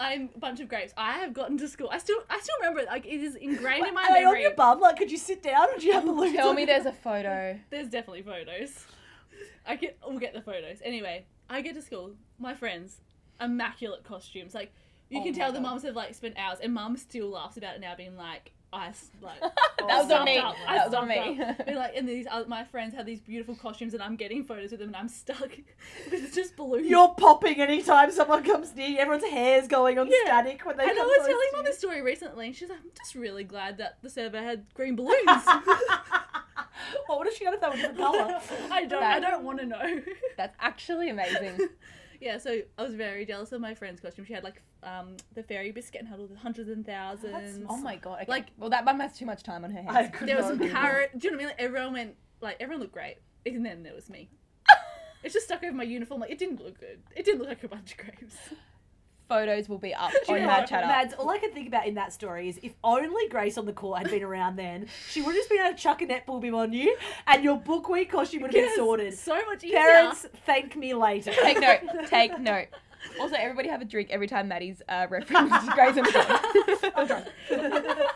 [0.00, 0.94] I'm a bunch of grapes.
[0.96, 1.88] I have gotten to school.
[1.92, 2.86] I still I still remember it.
[2.86, 4.42] Like it is ingrained in my Are they on memory.
[4.42, 4.80] your bum?
[4.80, 6.34] Like, could you sit down or do you have balloons?
[6.34, 6.66] Tell on me you?
[6.66, 7.58] there's a photo.
[7.68, 8.86] There's definitely photos.
[9.66, 10.78] I get we'll get the photos.
[10.82, 12.12] Anyway, I get to school.
[12.38, 13.02] My friends,
[13.40, 14.54] immaculate costumes.
[14.54, 14.72] Like
[15.08, 15.68] you Oh can tell the God.
[15.68, 18.92] mums have like spent hours, and mum still laughs about it now, being like, I
[19.20, 20.38] like That was on me.
[20.38, 21.40] up, I That was on me.
[21.66, 24.70] And like, and these uh, my friends have these beautiful costumes, and I'm getting photos
[24.70, 25.48] with them, and I'm stuck
[26.04, 26.86] because it's just balloons.
[26.88, 28.98] You're popping anytime someone comes near you.
[28.98, 30.14] Everyone's hair's going on Yeah.
[30.26, 32.90] static when they and I was telling mum this story recently, and she's like, I'm
[32.96, 35.18] just really glad that the server had green balloons.
[37.06, 38.40] What if she had if they were different colour?
[38.70, 39.02] I don't.
[39.02, 40.00] I don't want to know.
[40.36, 41.68] That's actually amazing.
[42.20, 44.24] Yeah, so I was very jealous of my friend's costume.
[44.24, 47.66] She had like um the fairy biscuit and had all the hundreds and thousands.
[47.68, 48.22] Oh my god.
[48.22, 48.30] Okay.
[48.30, 49.96] Like- well, that mum has too much time on her hands.
[49.96, 50.76] I could there was some agree more.
[50.80, 51.18] carrot.
[51.18, 51.48] Do you know what I mean?
[51.58, 54.28] Like, everyone went like everyone looked great, and then there was me.
[55.22, 56.20] It's just stuck over my uniform.
[56.22, 57.02] Like it didn't look good.
[57.14, 58.36] It didn't look like a bunch of grapes.
[59.30, 60.66] Photos will be up on Mad?
[60.66, 60.88] Chatter.
[60.88, 63.72] Mads, all I can think about in that story is if only Grace on the
[63.72, 66.40] court had been around then, she would have just been able to chuck a netball
[66.40, 66.96] beam on you,
[67.28, 69.16] and your book week costume would have been sorted.
[69.16, 69.78] So much easier.
[69.78, 71.30] Parents, thank me later.
[71.30, 71.80] Take note.
[72.08, 72.66] Take note.
[73.20, 77.24] Also, everybody have a drink every time Maddie's uh, references Grey's Anatomy.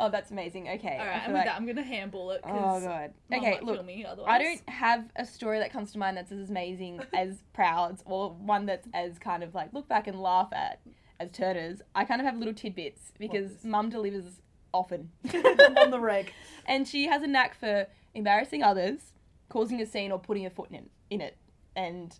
[0.00, 0.68] oh, that's amazing.
[0.68, 0.96] Okay.
[0.98, 2.40] All right, I right, feel and with like- that, I'm gonna handball it.
[2.44, 3.14] Oh god.
[3.32, 3.84] Okay, look.
[3.84, 4.30] me otherwise.
[4.30, 8.30] I don't have a story that comes to mind that's as amazing as Proud's or
[8.30, 10.80] one that's as kind of like look back and laugh at
[11.20, 11.80] as Turner's.
[11.94, 14.40] I kind of have little tidbits because mum delivers
[14.72, 15.10] often.
[15.78, 16.32] on the reg.
[16.66, 19.12] and she has a knack for embarrassing others,
[19.48, 21.36] causing a scene or putting a foot in, in it.
[21.76, 22.16] And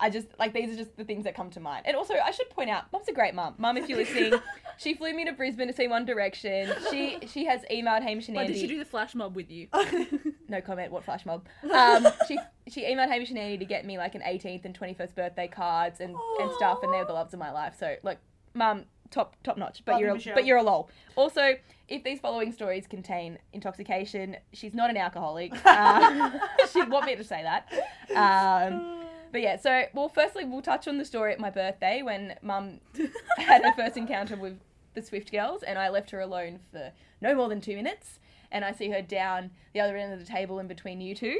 [0.00, 1.86] I just like these are just the things that come to mind.
[1.86, 3.54] And also, I should point out, Mum's a great mum.
[3.58, 4.34] Mum, if you're listening,
[4.78, 6.72] she flew me to Brisbane to see One Direction.
[6.90, 8.54] She she has emailed Hamish and Wait, Andy.
[8.54, 9.68] did she do the flash mob with you?
[10.48, 10.92] no comment.
[10.92, 11.46] What flash mob?
[11.72, 15.14] Um, she she emailed Hamish and Andy to get me like an 18th and 21st
[15.14, 17.74] birthday cards and, and stuff, and they're the loves of my life.
[17.78, 18.18] So like,
[18.54, 19.82] Mum, top top notch.
[19.84, 20.34] But Love you, you're a, Michelle.
[20.34, 20.90] but you're a lol.
[21.16, 21.54] Also,
[21.88, 25.52] if these following stories contain intoxication, she's not an alcoholic.
[25.64, 26.38] Uh,
[26.72, 27.72] she'd want me to say that.
[28.14, 32.34] Um, but yeah, so, well, firstly, we'll touch on the story at my birthday when
[32.42, 32.80] mum
[33.38, 34.58] had her first encounter with
[34.94, 38.18] the Swift girls, and I left her alone for no more than two minutes.
[38.50, 41.38] And I see her down the other end of the table in between you two.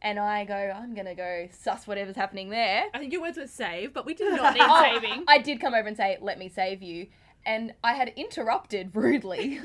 [0.00, 2.84] And I go, I'm to go suss whatever's happening there.
[2.94, 5.24] I think your words were save, but we did not need Oh, saving.
[5.26, 7.08] I did come over and say, "Let me save you,"
[7.44, 9.60] and I had interrupted rudely,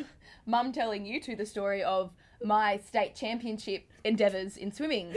[0.45, 2.12] Mum telling you two the story of
[2.43, 5.14] my state championship endeavours in swimming,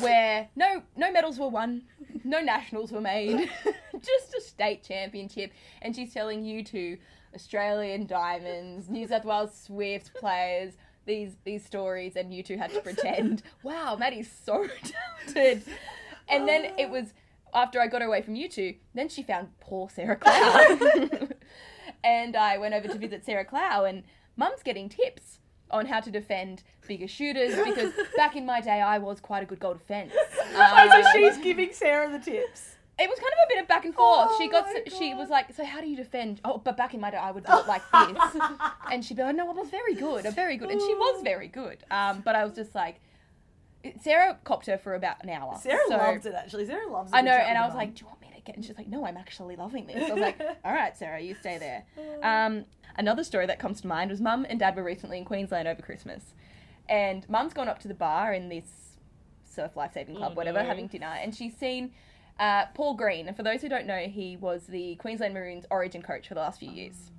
[0.00, 1.82] where no no medals were won,
[2.24, 3.48] no nationals were made,
[3.94, 6.98] just a state championship, and she's telling you two
[7.34, 10.74] Australian diamonds, New South Wales Swift players.
[11.04, 14.66] These, these stories and you two had to pretend wow maddie's so
[15.24, 15.62] talented
[16.28, 17.12] and then it was
[17.54, 21.32] after I got away from you two, then she found poor Sarah Klau.
[22.04, 24.04] and I went over to visit Sarah Klau, and
[24.36, 25.38] Mum's getting tips
[25.70, 29.46] on how to defend bigger shooters because back in my day, I was quite a
[29.46, 30.12] good goal defence.
[30.54, 32.76] Oh, so Um, she's giving Sarah the tips.
[32.98, 34.28] it was kind of a bit of back and forth.
[34.30, 36.94] Oh she got, my she was like, "So how do you defend?" Oh, but back
[36.94, 38.40] in my day, I would do it like this,
[38.90, 41.22] and she'd be like, "No, I was very good, I'm very good," and she was
[41.22, 41.78] very good.
[41.90, 43.00] Um, but I was just like,
[44.02, 45.58] Sarah copped her for about an hour.
[45.62, 46.66] Sarah so- loves it actually.
[46.66, 47.16] Sarah loves it.
[47.16, 48.88] I know, and I was like, "Do you want me to get?" And she's like,
[48.88, 51.84] "No, I'm actually loving this." I was like, "All right, Sarah, you stay there."
[52.22, 52.64] Um,
[52.96, 55.82] another story that comes to mind was Mum and Dad were recently in Queensland over
[55.82, 56.34] Christmas,
[56.88, 58.64] and Mum's gone up to the bar in this
[59.44, 60.66] surf life saving club, whatever, no.
[60.66, 61.92] having dinner, and she's seen.
[62.38, 66.02] Uh, Paul Green, and for those who don't know, he was the Queensland Maroons origin
[66.02, 67.10] coach for the last few years.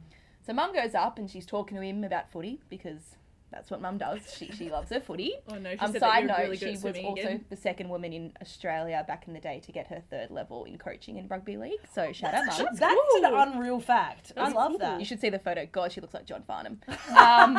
[0.45, 3.15] So Mum goes up and she's talking to him about footy because
[3.51, 4.19] that's what Mum does.
[4.37, 5.33] She, she loves her footy.
[5.49, 7.05] Oh no, she Um, said that side you were note, really she at was swimming
[7.05, 7.45] also again.
[7.49, 10.77] the second woman in Australia back in the day to get her third level in
[10.77, 11.79] coaching in rugby league.
[11.93, 12.67] So shout out, mum.
[12.73, 13.39] That's an cool.
[13.39, 14.33] unreal fact.
[14.35, 14.79] I love cool.
[14.79, 14.99] that.
[14.99, 15.65] You should see the photo.
[15.71, 16.79] God, she looks like John Farnham.
[17.17, 17.53] Um,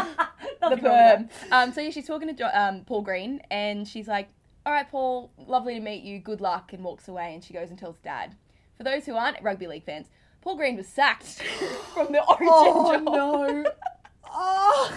[0.61, 1.53] the Nothing wrong with perm.
[1.53, 4.29] Um, so yeah, she's talking to Jo- um, Paul Green, and she's like,
[4.67, 6.19] "All right, Paul, lovely to meet you.
[6.19, 7.33] Good luck," and walks away.
[7.35, 8.35] And she goes and tells Dad.
[8.77, 10.09] For those who aren't rugby league fans,
[10.43, 11.43] Paul Green was sacked
[11.95, 13.05] from the Origin Oh job.
[13.05, 13.65] no.
[14.31, 14.93] Oh.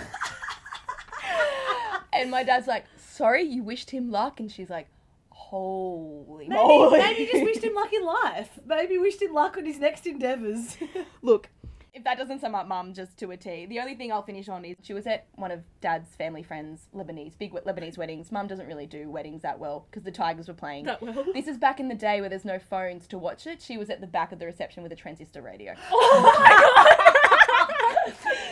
[2.13, 4.87] And my dad's like, "Sorry, you wished him luck," and she's like,
[5.29, 8.59] "Holy Maybe, moly!" maybe just wished him luck in life.
[8.65, 10.77] Maybe wished him luck on his next endeavours.
[11.21, 11.49] Look,
[11.93, 14.47] if that doesn't sum up mum just to a T, the only thing I'll finish
[14.47, 18.31] on is she was at one of dad's family friends' Lebanese, big Lebanese weddings.
[18.31, 20.85] Mum doesn't really do weddings that well because the Tigers were playing.
[20.85, 21.25] That well.
[21.33, 23.61] This is back in the day where there's no phones to watch it.
[23.61, 25.75] She was at the back of the reception with a transistor radio.
[25.91, 26.70] Oh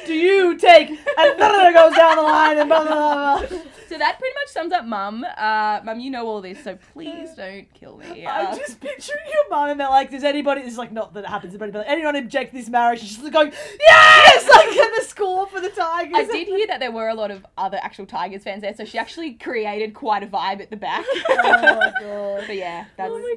[0.05, 3.59] Do you take and goes down the line and blah blah blah.
[3.89, 5.25] So that pretty much sums up mum.
[5.35, 8.23] Uh, mum, you know all this, so please don't kill me.
[8.23, 11.23] Uh, I'm just picturing your mum and they're like, does anybody, it's like not that
[11.23, 12.99] it happens to anybody, but anyone object to this marriage?
[12.99, 14.48] She's just going, yes!
[14.65, 16.13] Like get the score for the Tigers.
[16.15, 18.85] I did hear that there were a lot of other actual Tigers fans there, so
[18.85, 21.05] she actually created quite a vibe at the back.
[21.29, 22.43] Oh my god.
[22.47, 23.35] but yeah, that's Oh my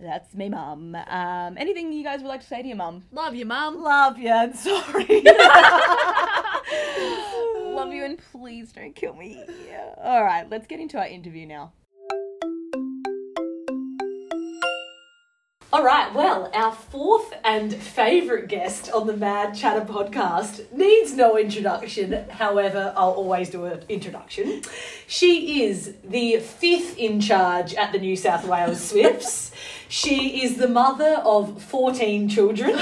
[0.00, 0.06] god.
[0.08, 0.94] that's me, mum.
[0.94, 3.04] Um, anything you guys would like to say to your mum?
[3.12, 3.82] Love you, mum.
[3.82, 5.22] Love you and sorry.
[7.74, 9.42] Love you and please don't kill me.
[9.68, 9.94] Yeah.
[10.02, 11.72] All right, let's get into our interview now.
[15.72, 21.38] All right, well, our fourth and favourite guest on the Mad Chatter podcast needs no
[21.38, 22.28] introduction.
[22.28, 24.62] However, I'll always do an introduction.
[25.06, 29.52] She is the fifth in charge at the New South Wales Swifts.
[29.88, 32.76] She is the mother of 14 children.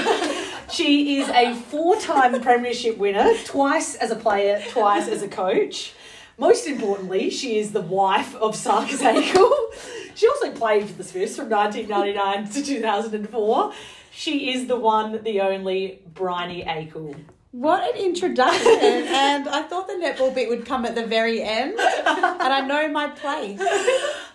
[0.71, 5.93] She is a four time Premiership winner, twice as a player, twice as a coach.
[6.39, 9.51] Most importantly, she is the wife of Sarkis Akle.
[10.19, 13.71] She also played for the Swifts from 1999 to 2004.
[14.11, 17.15] She is the one, the only Briony Akle.
[17.51, 18.67] What an introduction!
[18.69, 22.89] and I thought the netball bit would come at the very end, and I know
[22.89, 23.61] my place.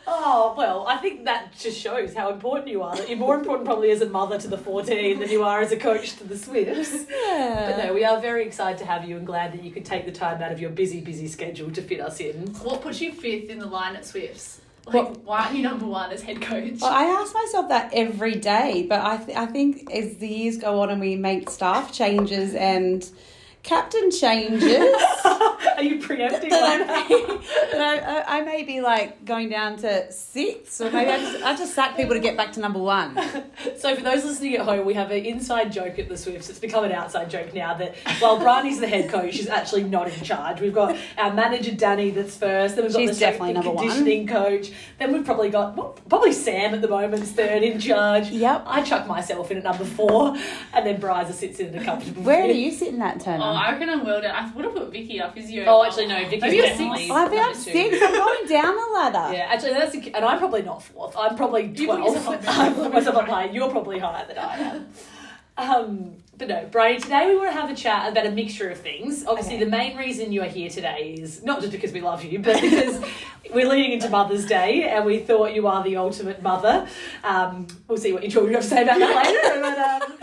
[0.07, 2.97] Oh, well, I think that just shows how important you are.
[2.97, 5.71] That you're more important probably as a mother to the 14 than you are as
[5.73, 7.05] a coach to the Swifts.
[7.11, 10.07] But no, we are very excited to have you and glad that you could take
[10.07, 12.55] the time out of your busy, busy schedule to fit us in.
[12.63, 14.63] What puts you fifth in the line at Swifts?
[14.87, 16.81] Like, why aren't you number one as head coach?
[16.81, 20.59] Well, I ask myself that every day, but I, th- I think as the years
[20.59, 23.09] go on and we make staff changes and
[23.65, 26.51] captain changes, Are you preempting?
[26.51, 27.37] that I may,
[27.73, 31.57] that I, I may be like going down to six, or maybe I just I
[31.57, 33.19] just sack people to get back to number one.
[33.79, 36.49] So for those listening at home, we have an inside joke at the Swifts.
[36.49, 40.09] It's become an outside joke now that while Briony's the head coach, she's actually not
[40.09, 40.61] in charge.
[40.61, 42.77] We've got our manager Danny that's first.
[42.77, 43.85] Then we've got She's the strength definitely and number one.
[43.89, 44.71] conditioning coach.
[44.99, 48.29] Then we've probably got well, probably Sam at the moment is third in charge.
[48.31, 48.65] Yep.
[48.67, 50.37] I chuck myself in at number four,
[50.73, 52.23] and then Bryza sits in at a comfortable.
[52.23, 52.57] Where do fifth.
[52.59, 53.45] you sit in that Turner?
[53.55, 54.31] I reckon I'm well done.
[54.35, 55.65] I would have put Vicky up as you.
[55.67, 56.19] Oh, actually, no.
[56.25, 56.99] Vicky's Maybe you're definitely.
[57.07, 57.11] six.
[57.11, 57.73] I think I'm number two.
[57.73, 58.03] six.
[58.03, 59.35] I'm going down the ladder.
[59.37, 61.17] Yeah, actually, that's a, and I'm probably not fourth.
[61.17, 62.15] I'm probably You put twelve.
[62.15, 62.85] yourself up I there.
[62.85, 63.45] put myself up high.
[63.51, 64.87] You're probably higher than I am.
[65.57, 67.01] Um, but no, Brian.
[67.01, 69.25] Today we want to have a chat about a mixture of things.
[69.25, 69.65] Obviously, Okay.
[69.65, 72.61] the main reason you are here today is not just because we love you, but
[72.61, 73.01] because
[73.55, 76.89] we're leading into Mother's Day, and we thought you are the ultimate mother.
[77.23, 79.61] Um, we'll see what your children have to say about that later.
[79.61, 80.19] But, um,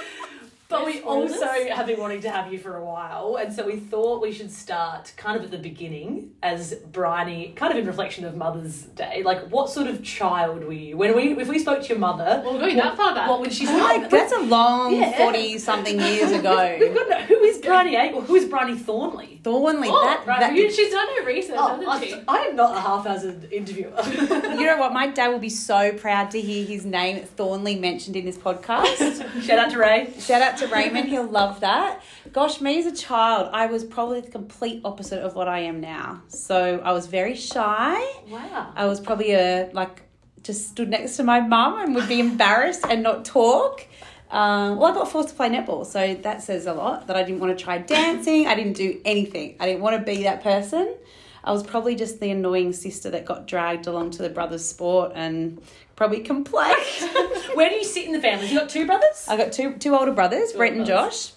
[0.71, 3.77] but we also have been wanting to have you for a while, and so we
[3.77, 8.25] thought we should start kind of at the beginning as Briony, kind of in reflection
[8.25, 9.21] of Mother's Day.
[9.23, 12.41] Like, what sort of child were you when we if we spoke to your mother?
[12.43, 13.29] Well, going what, that far back.
[13.29, 13.77] what would she say?
[13.77, 15.17] My, that's a long Yeah.
[15.17, 16.55] forty something years We've ago.
[16.93, 19.39] got to know who is Briony A or who is Briony Thornley?
[19.43, 20.39] Thornley, oh, that, right.
[20.39, 22.13] that you, she's done her research, Oh, hasn't she?
[22.27, 23.91] I, I am not a half-assed interviewer.
[24.59, 24.93] you know what?
[24.93, 28.97] My dad will be so proud to hear his name Thornley mentioned in this podcast.
[29.43, 30.13] Shout out to Ray.
[30.19, 32.01] Shout out to Raymond, he'll love that.
[32.31, 35.81] Gosh, me as a child, I was probably the complete opposite of what I am
[35.81, 36.21] now.
[36.27, 37.99] So I was very shy.
[38.27, 38.73] Wow.
[38.75, 40.03] I was probably a like
[40.43, 43.85] just stood next to my mum and would be embarrassed and not talk.
[44.31, 47.07] Um, well, I got forced to play netball, so that says a lot.
[47.07, 48.47] That I didn't want to try dancing.
[48.47, 49.57] I didn't do anything.
[49.59, 50.95] I didn't want to be that person.
[51.43, 55.11] I was probably just the annoying sister that got dragged along to the brothers' sport
[55.15, 55.61] and
[55.95, 56.77] probably complained.
[57.53, 58.47] Where do you sit in the family?
[58.47, 59.25] You got two brothers?
[59.27, 61.27] I got two two older brothers, Brett and brothers.
[61.27, 61.33] Josh.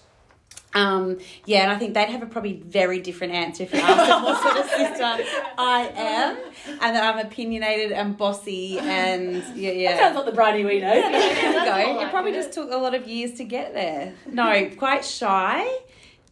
[0.75, 4.07] Um, yeah, and I think they'd have a probably very different answer if you asked
[4.09, 5.03] them what sort of sister
[5.57, 6.37] I am,
[6.81, 9.97] and that I'm opinionated and bossy and yeah, yeah.
[9.97, 10.89] Sounds like the Briony we know.
[10.93, 12.01] there you go.
[12.01, 14.13] It probably just took a lot of years to get there.
[14.29, 15.65] No, quite shy.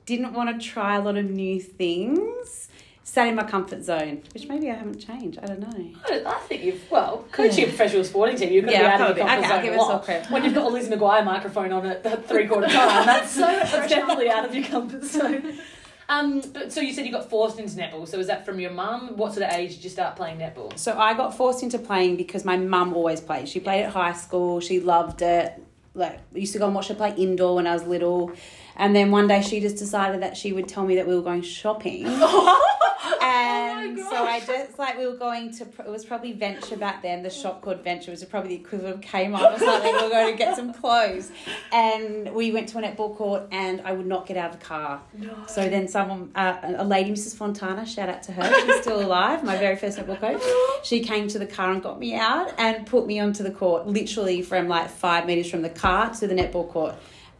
[0.05, 2.67] Didn't want to try a lot of new things.
[3.05, 5.37] Sat in my comfort zone, which maybe I haven't changed.
[5.43, 5.91] I don't know.
[6.09, 8.51] I I think you've well coaching a professional sporting team.
[8.53, 10.03] You're going to Yeah, be out of your comfort Okay, I'll zone give a lot.
[10.03, 10.31] credit.
[10.31, 13.89] When you've got a Liz McGuire microphone on at the three quarter time, that's, that's
[13.89, 15.53] definitely out of your comfort zone.
[16.09, 18.05] Um, but so you said you got forced into netball.
[18.05, 19.15] So was that from your mum?
[19.15, 20.77] What sort of age did you start playing netball?
[20.77, 23.47] So I got forced into playing because my mum always played.
[23.47, 24.59] She played at high school.
[24.59, 25.53] She loved it.
[25.95, 28.33] Like I used to go and watch her play indoor when I was little.
[28.75, 31.21] And then one day she just decided that she would tell me that we were
[31.21, 32.05] going shopping.
[33.21, 37.23] and so I just like we were going to it was probably Venture back then.
[37.23, 39.95] The shop called Venture was probably the equivalent of Kmart or something.
[39.95, 41.31] we were going to get some clothes,
[41.71, 44.65] and we went to a netball court, and I would not get out of the
[44.65, 45.01] car.
[45.47, 47.35] So then someone, uh, a lady, Mrs.
[47.35, 48.61] Fontana, shout out to her.
[48.65, 49.43] She's still alive.
[49.43, 50.41] My very first netball coach.
[50.83, 53.87] She came to the car and got me out and put me onto the court,
[53.87, 56.95] literally from like five meters from the car to the netball court,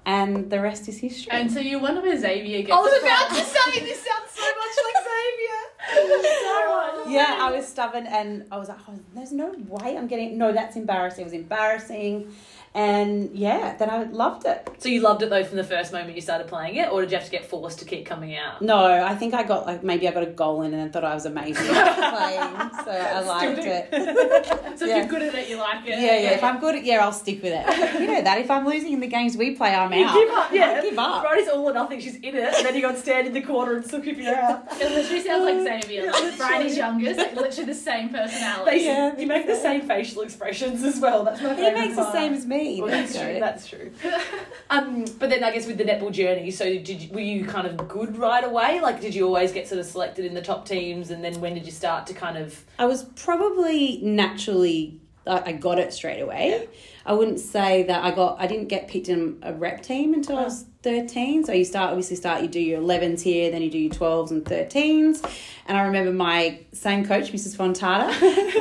[0.05, 1.31] and the rest is history.
[1.31, 4.41] And so you wonder where Xavier gets I was about to say this sounds so
[4.41, 6.23] much like Xavier.
[6.41, 7.07] so much.
[7.09, 10.37] yeah, I was stubborn and I was like, oh, there's no way I'm getting.
[10.37, 11.21] No, that's embarrassing.
[11.21, 12.33] It was embarrassing,
[12.75, 14.67] and yeah, then I loved it.
[14.79, 17.11] So you loved it though from the first moment you started playing it, or did
[17.11, 18.61] you have to get forced to keep coming out?
[18.61, 21.03] No, I think I got like maybe I got a goal in and then thought
[21.03, 24.59] I was amazing at playing, so I liked it.
[24.75, 25.89] So if you're good at it, you like it.
[25.99, 26.29] Yeah, yeah.
[26.31, 27.63] If I'm good at it, yeah, I'll stick with it.
[28.01, 28.39] You know that.
[28.39, 30.13] If I'm losing in the games we play, I'm You out.
[30.15, 30.79] give up, yeah.
[30.79, 31.21] I give up.
[31.21, 31.99] Bridie's all or nothing.
[31.99, 34.17] She's in it, and then you got to stand in the corner and look if
[34.17, 34.65] you're out.
[34.81, 36.03] It literally sounds like Xavier.
[36.05, 36.37] Yeah, Like.
[36.37, 38.71] Bridie's youngest, like literally the same personality.
[38.79, 41.23] They, Yeah, you make the same facial expressions as well.
[41.23, 41.75] That's my favorite.
[41.75, 42.62] He makes the same as me.
[42.81, 43.39] Well, that's true.
[43.39, 43.91] That's true.
[44.69, 47.67] Um, but then I guess with the netball journey, so did you, were you kind
[47.67, 48.79] of good right away?
[48.81, 51.53] Like, did you always get sort of selected in the top teams, and then when
[51.53, 52.63] did you start to kind of?
[52.79, 56.67] I was probably naturally I got it straight away.
[57.05, 60.37] I wouldn't say that I got I didn't get picked in a rep team until
[60.37, 61.45] I was 13.
[61.45, 64.31] So you start obviously start you do your 11s here, then you do your 12s
[64.31, 65.25] and 13s.
[65.65, 67.55] And I remember my same coach, Mrs.
[67.55, 68.13] Fontana,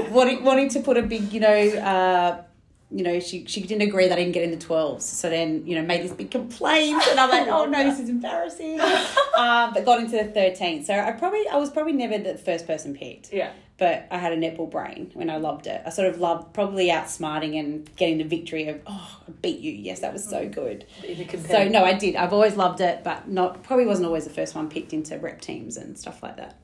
[0.10, 2.42] wanting wanting to put a big, you know, uh
[2.94, 5.02] you know, she, she didn't agree that I didn't get in the 12s.
[5.02, 7.02] So then, you know, made this big complaint.
[7.08, 8.80] And I'm like, oh no, this is embarrassing.
[9.36, 10.84] um, but got into the 13th.
[10.84, 13.50] So I probably, I was probably never the first person picked Yeah.
[13.78, 15.82] but I had a netball brain when I loved it.
[15.86, 19.72] I sort of loved probably outsmarting and getting the victory of oh I beat you.
[19.72, 20.84] Yes, that was so good.
[21.48, 22.14] So no, I did.
[22.16, 25.40] I've always loved it, but not probably wasn't always the first one picked into rep
[25.40, 26.56] teams and stuff like that.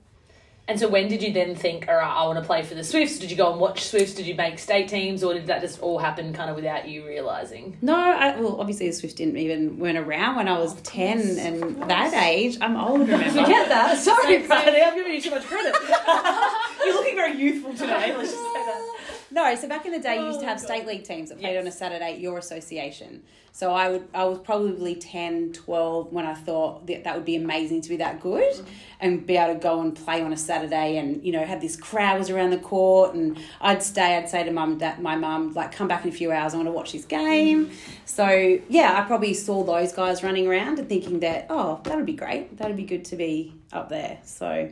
[0.68, 2.84] And so when did you then think, all right, I want to play for the
[2.84, 3.18] Swifts?
[3.18, 4.12] Did you go and watch Swifts?
[4.12, 7.06] Did you make state teams, or did that just all happen kind of without you
[7.06, 7.78] realizing?
[7.80, 11.82] No, I, well, obviously the Swifts didn't even weren't around when I was ten and
[11.88, 12.58] that age.
[12.60, 13.30] I'm old, remember?
[13.30, 13.96] Forget that.
[14.02, 14.82] Sorry, Friday.
[14.84, 15.74] I'm giving you too much credit.
[16.84, 18.14] You're looking very youthful today.
[18.14, 18.97] Let's just say that.
[19.38, 21.38] No, so back in the day, you used to Oh, have state league teams that
[21.38, 21.60] played Yes.
[21.62, 23.22] on a Saturday at your association.
[23.52, 27.36] So I would, I was probably 10, 12 when I thought that that would be
[27.36, 28.64] amazing to be that good Mm-hmm.
[29.00, 31.76] and be able to go and play on a Saturday and, you know, have this
[31.76, 35.52] crowd was around the court and I'd stay, I'd say to mum, that my mum,
[35.54, 37.66] like, come back in a few hours, I want to watch this game.
[37.66, 37.74] Mm-hmm.
[38.06, 42.06] So yeah, I probably saw those guys running around and thinking that, oh, that would
[42.06, 42.58] be great.
[42.58, 44.18] That would be good to be up there.
[44.24, 44.68] So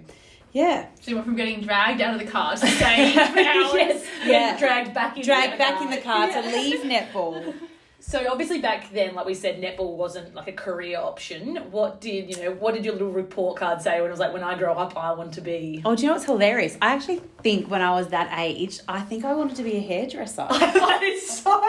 [0.56, 3.20] yeah, So you went from getting dragged out of the car to staying for
[3.52, 3.74] hours.
[3.74, 4.04] yes.
[4.24, 4.56] Yeah.
[4.58, 5.22] Dragged back in.
[5.22, 7.54] dragged back in the car to leave netball.
[8.08, 11.56] So obviously back then, like we said, netball wasn't like a career option.
[11.72, 12.52] What did you know?
[12.52, 14.96] What did your little report card say when it was like, when I grow up,
[14.96, 15.82] I want to be?
[15.84, 16.78] Oh, do you know what's hilarious?
[16.80, 19.80] I actually think when I was that age, I think I wanted to be a
[19.80, 20.42] hairdresser.
[20.48, 21.64] I'm like, that is so funny.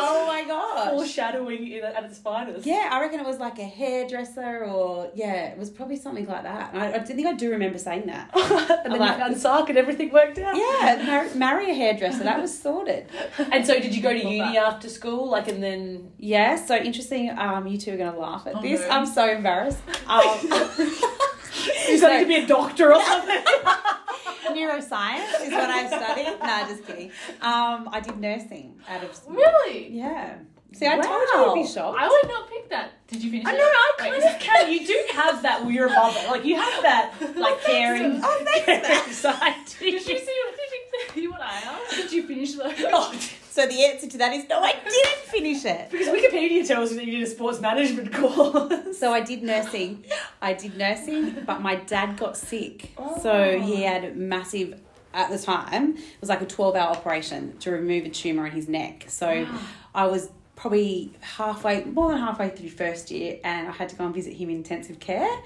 [0.00, 0.88] oh my gosh.
[0.92, 2.64] Foreshadowing in, at its finest.
[2.64, 6.44] Yeah, I reckon it was like a hairdresser or, yeah, it was probably something like
[6.44, 6.72] that.
[6.72, 8.30] And I, I think I do remember saying that.
[8.84, 10.56] and then like- you found Sark and everything worked out.
[10.56, 12.24] Yeah, mar- marry a hairdresser.
[12.24, 13.10] That was sorted.
[13.52, 15.17] And so, did you go to uni after school?
[15.26, 17.30] Like, and then Yeah, so interesting.
[17.38, 18.80] Um, you two are to laugh at Oh, this.
[18.80, 18.88] no.
[18.90, 19.78] I'm so embarrassed.
[20.08, 20.38] Um,
[21.88, 23.42] you studied to be a doctor or something.
[24.56, 26.38] neuroscience is what I studied.
[26.40, 27.10] no just kidding.
[27.40, 29.88] Um, I did nursing out of Really?
[29.90, 30.36] Yeah.
[30.72, 31.98] See, I told you you'd be shocked.
[31.98, 32.92] I would not pick that.
[33.08, 34.70] Did you finish I know, I kind of can.
[34.72, 35.62] You do have that.
[35.62, 36.20] Well, you're a mother.
[36.28, 40.14] Like you have that, like caring, Oh, thanks, caring side Did you see
[40.44, 41.96] what, did you see what I asked?
[41.96, 43.18] Did you finish the Oh,
[43.58, 45.90] So the answer to that is no, I didn't finish it.
[45.90, 48.96] because Wikipedia tells me that you did a sports management course.
[48.96, 50.04] So I did nursing.
[50.40, 52.92] I did nursing, but my dad got sick.
[53.20, 53.88] So he oh.
[53.88, 54.80] had massive
[55.12, 58.52] at the time, it was like a 12 hour operation to remove a tumour in
[58.52, 59.06] his neck.
[59.08, 59.48] So
[59.94, 64.04] I was probably halfway, more than halfway through first year, and I had to go
[64.04, 65.36] and visit him in intensive care.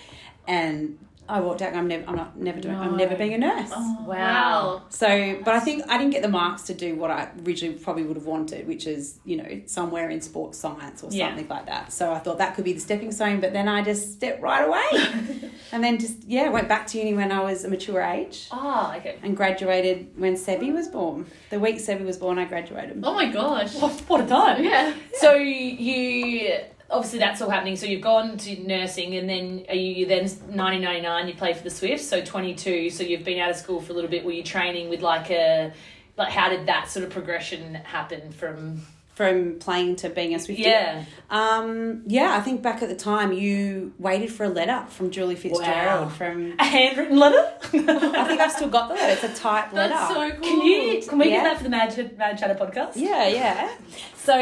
[0.46, 0.98] And
[1.28, 1.68] I walked out.
[1.70, 2.04] and I'm never.
[2.08, 2.74] I'm not never doing.
[2.76, 3.70] I'm never being a nurse.
[3.70, 4.82] Wow.
[4.90, 8.02] So, but I think I didn't get the marks to do what I originally probably
[8.02, 11.28] would have wanted, which is, you know, somewhere in sports science or Yeah.
[11.28, 11.92] something like that.
[11.92, 14.66] So I thought that could be the stepping stone, but then I just stepped right
[14.66, 15.50] away.
[15.72, 18.96] and then just, yeah, went back to uni when I was a mature age Ah,
[18.96, 19.16] okay.
[19.22, 21.26] and graduated when Sebi was born.
[21.50, 23.00] The week Sebi was born, I graduated.
[23.02, 23.74] Oh my gosh.
[23.76, 24.62] What, what a time.
[24.72, 24.92] Yeah.
[25.14, 26.58] So you
[26.92, 27.76] obviously that's all happening.
[27.76, 31.70] So you've gone to nursing, and then are you then 1999 you play for the
[31.70, 32.06] Swifts.
[32.06, 32.90] So 22.
[32.90, 34.24] So you've been out of school for a little bit.
[34.24, 35.72] Were you training with like a
[36.16, 38.82] like how did that sort of progression happen from?
[39.28, 40.58] From playing to being a Swiftie.
[40.58, 41.04] Yeah.
[41.30, 45.36] Um, yeah, I think back at the time you waited for a letter from Julie
[45.36, 46.08] Fitzgerald Wow.
[46.08, 47.52] from A handwritten letter.
[47.62, 49.12] I think I've still got the letter.
[49.12, 49.94] It's a typed letter.
[49.94, 50.40] That's so cool.
[50.40, 51.02] Can you?
[51.02, 51.36] Can we Yeah.
[51.36, 52.92] get that for the Mad, Mad Chatter podcast?
[52.96, 53.70] Yeah, yeah.
[54.16, 54.34] So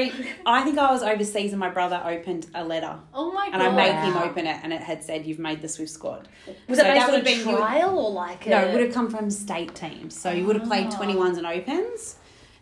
[0.46, 2.98] I think I was overseas and my brother opened a letter.
[3.14, 3.54] Oh my god.
[3.54, 6.28] And I made him open it and it had said, You've made the Swift squad.
[6.68, 8.50] Was So that based that on been- trial or like a?
[8.50, 10.18] No, it would have come from state teams.
[10.18, 12.16] So you would have played 21s and opens.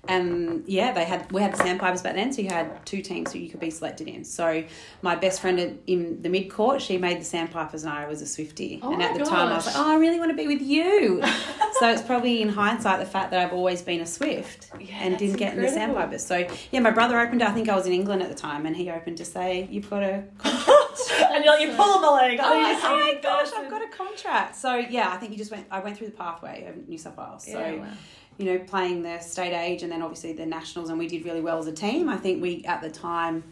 [0.09, 3.33] And yeah, they had we had the sandpipers back then, so you had two teams
[3.33, 4.25] who you could be selected in.
[4.25, 4.65] So
[5.03, 8.27] my best friend in- the mid court, she made the sandpipers, and I was a
[8.27, 8.81] Swifty.
[8.83, 10.63] Oh and at the time, I was like, "Oh, I really want to be with
[10.63, 11.23] you."
[11.79, 15.19] so it's probably in hindsight the fact that I've always been a Swift Yeah, and
[15.19, 16.25] didn't get in the sandpipers.
[16.25, 17.43] So yeah, my brother opened.
[17.43, 19.91] I think I was in England at the time, and he opened to say, "You've
[19.91, 20.89] got a contract."
[21.31, 22.39] and you're like you're pulling my leg.
[22.43, 23.49] Oh, I need to see oh my gosh.
[23.55, 24.57] I've got a contract.
[24.57, 25.67] So yeah, I think you just went.
[25.71, 27.45] I went through the pathway of New South Wales.
[27.45, 27.87] So Yeah, wow.
[28.39, 31.41] You know, playing the state age and then obviously the nationals, and we did really
[31.41, 32.09] well as a team.
[32.09, 33.45] I think we at the time.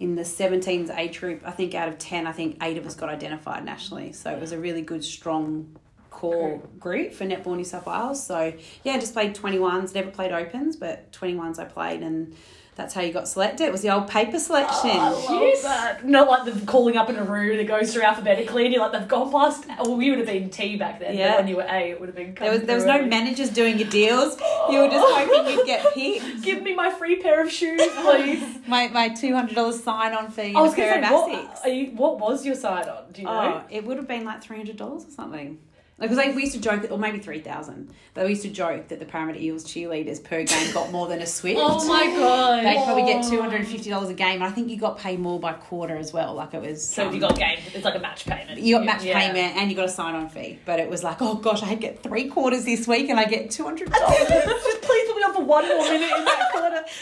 [0.00, 2.96] In the 17s age group, I think out of 10, I think eight of us
[2.96, 4.12] got identified nationally.
[4.12, 5.76] So it was a really good, strong
[6.10, 8.24] core group for Netball New South Wales.
[8.24, 12.34] So yeah, just played 21s, never played opens, but 21s I played, and
[12.76, 13.64] that's how you got selected.
[13.64, 14.90] It was the old paper selection.
[14.94, 15.62] Oh, yes.
[15.62, 16.04] that.
[16.04, 18.82] Not like the calling up in a room and it goes through alphabetically and you're
[18.82, 19.66] like, they've gone past.
[19.78, 21.16] Well, we would have been T back then.
[21.16, 21.32] Yeah.
[21.32, 22.34] But when you were A, it would have been.
[22.34, 24.36] There was there was no through managers doing your deals.
[24.70, 26.42] You were just hoping you'd get picked.
[26.42, 28.42] Give me my free pair of shoes, please.
[28.66, 31.60] My my two hundred dollars sign on fee and I was going to say, what,
[31.64, 33.12] are you, what was your sign on?
[33.12, 33.62] Do you oh, know?
[33.62, 35.58] Oh, it would have been like three hundred dollars or something.
[35.98, 37.92] Because like, we used to joke, or maybe three thousand.
[38.14, 41.20] But we used to joke that the Parramatta Eels cheerleaders per game got more than
[41.20, 41.58] a Swift.
[41.60, 42.64] Oh my god.
[42.64, 44.98] They'd probably get two hundred and fifty dollars a game, and I think you got
[44.98, 46.34] paid more by quarter as well.
[46.34, 46.86] Like it was.
[46.86, 48.60] so if um, you got game, it's like a match payment.
[48.60, 49.18] you got match Yeah.
[49.18, 51.74] payment and you got a sign on fee, but it was like, oh gosh, I
[51.74, 54.18] get three quarters this week and I get two hundred dollars.
[54.28, 56.84] Just please put me me on for one more minute in that quarter.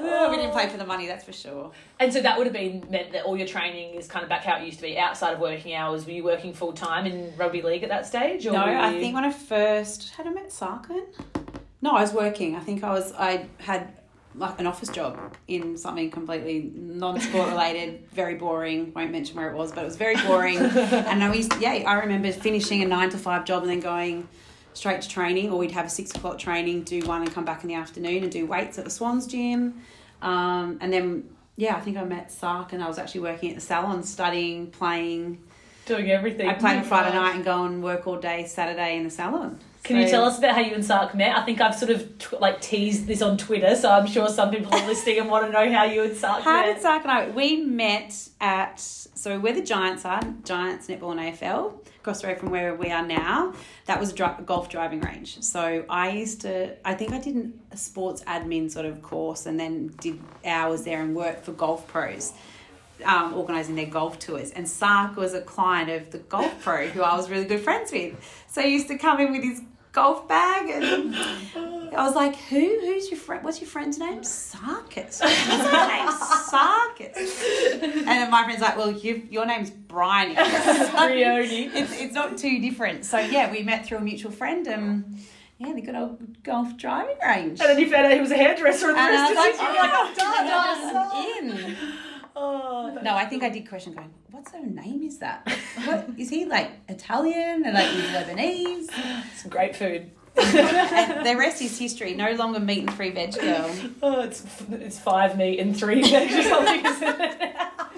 [0.00, 0.68] Oh, we didn't play oh.
[0.68, 1.70] for the money, that's for sure.
[1.98, 4.44] And so that would have been meant that all your training is kind of back
[4.44, 6.06] how it used to be outside of working hours.
[6.06, 8.46] Were you working full time in rugby league at that stage?
[8.46, 11.04] Or No, were I think when I first had I met Sarkin.
[11.82, 12.56] No, I was working.
[12.56, 13.12] I think I was.
[13.12, 13.96] I had
[14.34, 18.92] like an office job in something completely non-sport related, very boring.
[18.94, 20.58] Won't mention where it was, but it was very boring.
[20.58, 24.28] and I used, yeah, I remember finishing a nine to five job and then going
[24.80, 27.62] straight to training, or we'd have a six o'clock training, do one, and come back
[27.62, 29.82] in the afternoon and do weights at the Swans gym.
[30.22, 33.56] Um, and then yeah, I think I met Sark, and I was actually working at
[33.56, 35.38] the salon, studying, playing.
[35.84, 36.48] doing everything.
[36.48, 39.58] I played on Friday night and go and work all day Saturday in the salon.
[39.82, 41.36] Can you tell us about how you and Sark met?
[41.36, 44.50] I think I've sort of t- like teased this on Twitter, so I'm sure some
[44.50, 46.66] people are listening and want to know how you and Sark How met.
[46.66, 47.30] How did Sark and I?
[47.30, 52.38] We met at so where the Giants are, Giants netball and AFL, across the road
[52.38, 53.54] from where we are now.
[53.86, 55.42] That was a dri- golf driving range.
[55.42, 59.58] So I used to, I think I did a sports admin sort of course, and
[59.58, 62.32] then did hours there and worked for golf pros.
[63.02, 67.00] Um, organising their golf tours, and Sark was a client of the golf pro who
[67.00, 68.14] I was really good friends with.
[68.46, 69.62] So he used to come in with his
[69.92, 71.14] golf bag, and
[71.94, 72.58] I was like, "Who?
[72.80, 73.44] Who's your friend?
[73.44, 74.20] What's your friend's name?
[74.22, 75.20] Sarkis.
[75.20, 76.08] What's her name?
[76.08, 81.64] Sarkis." And then my friend's like, "Well, you, your name's Brian." Briony.
[81.66, 83.04] it's it's not too different.
[83.04, 85.18] So yeah, we met through a mutual friend, and
[85.58, 87.60] yeah, the good old golf driving range.
[87.60, 89.54] And then you found out he was a hairdresser and the And I rest was
[89.54, 89.70] is like.
[89.92, 91.68] "Oh, done, done, done.
[91.70, 91.76] in.
[92.36, 95.46] Oh, No, I think I did question going, what sort of name is that?
[95.84, 98.90] What is he like Italian and like he's Lebanese?
[99.36, 100.10] some great food.
[100.36, 102.14] And the rest is history.
[102.14, 103.70] No longer meat and three veg girl.
[104.02, 107.52] Oh, it's it's five meat and three veg or something?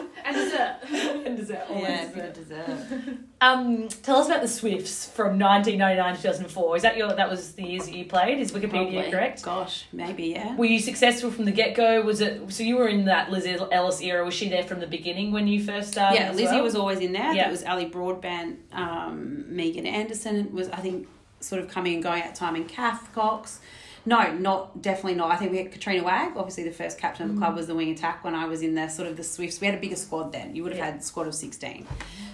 [0.24, 0.76] And dessert.
[1.26, 1.64] and dessert.
[1.68, 2.34] always Yeah, dessert.
[2.34, 3.18] dessert.
[3.42, 6.76] Um, tell us about the Swifts from 1999 to 2004.
[6.76, 8.38] Is that your that was the years that you played?
[8.38, 9.10] Is Wikipedia Probably.
[9.10, 9.42] correct?
[9.42, 10.54] Gosh, maybe yeah.
[10.54, 12.02] Were you successful from the get go?
[12.02, 14.24] Was it so you were in that Liz Ellis era?
[14.24, 16.20] Was she there from the beginning when you first started?
[16.20, 16.62] Yeah, Lizzie well?
[16.62, 17.32] was always in there.
[17.32, 17.48] Yeah.
[17.48, 21.08] It was Ali Broadbent, um, Megan Anderson was I think
[21.40, 23.58] sort of coming and going at time, and Kath Cox.
[24.04, 25.30] No, not definitely not.
[25.30, 26.36] I think we had Katrina Wag.
[26.36, 27.56] Obviously, the first captain of the club mm.
[27.56, 29.60] was the wing attack when I was in the sort of the Swifts.
[29.60, 30.56] We had a bigger squad then.
[30.56, 30.90] You would have Yeah.
[30.90, 31.86] had a squad of sixteen.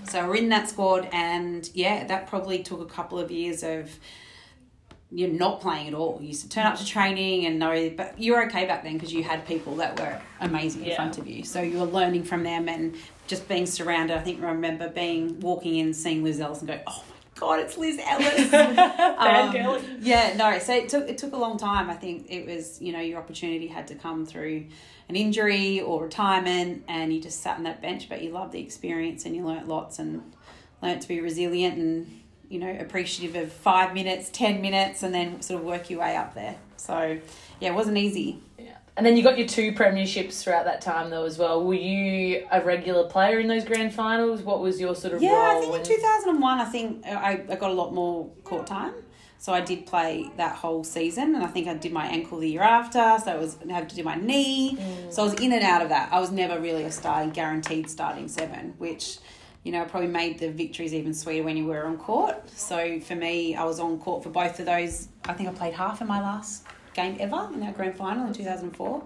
[0.09, 3.99] So we're in that squad, and yeah, that probably took a couple of years of
[5.11, 6.19] you're not playing at all.
[6.21, 8.95] You used to turn up to training and know, but you were okay back then
[8.95, 10.97] because you had people that were amazing in Yeah.
[10.97, 11.45] front of you.
[11.45, 12.95] So you were learning from them and
[13.27, 14.17] just being surrounded.
[14.17, 17.61] I think I remember being walking in, seeing Liz Ellis, and going, "Oh my god,
[17.61, 19.83] it's Liz Ellis!" Bad Um, girl.
[20.01, 20.59] yeah, no.
[20.59, 21.89] So it took it took a long time.
[21.91, 24.67] I think it was you know your opportunity had to come through
[25.09, 28.09] an injury or retirement, and you just sat on that bench.
[28.09, 30.23] But you loved the experience and you learnt lots and
[30.83, 35.41] learnt to be resilient and you know appreciative of five minutes, ten minutes, and then
[35.43, 36.57] sort of work your way up there.
[36.77, 37.19] So
[37.61, 38.41] yeah, it wasn't easy.
[38.99, 41.65] And then you got your two premierships throughout that time though as well.
[41.65, 44.43] Were you a regular player in those grand finals?
[44.43, 45.73] What was your sort of Yeah, role?
[45.73, 48.95] I think in 2001, I think I, I got a lot more court time.
[49.39, 52.49] So I did play that whole season, and I think I did my ankle the
[52.51, 52.99] year after.
[53.25, 54.77] So I was I had to do my knee.
[54.77, 55.13] Mm.
[55.13, 56.13] So I was in and out of that.
[56.13, 59.19] I was never really a starting guaranteed starting seven, which
[59.63, 62.51] you know probably made the victories even sweeter when you were on court.
[62.51, 65.07] So for me, I was on court for both of those.
[65.27, 68.33] I think I played half in my last game ever in that grand final in
[68.33, 69.03] 2004.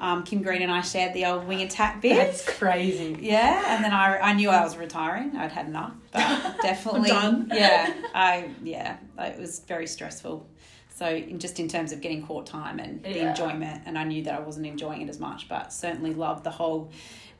[0.00, 2.16] Um, Kim Green and I shared the old wing attack bid.
[2.16, 3.18] That's crazy.
[3.20, 5.36] Yeah, and then I, I knew I was retiring.
[5.36, 7.50] I'd had enough, but definitely, done.
[7.52, 10.48] yeah, I yeah, it was very stressful.
[10.88, 14.22] So in, just in terms of getting court time and the enjoyment, and I knew
[14.24, 16.90] that I wasn't enjoying it as much, but certainly loved the whole.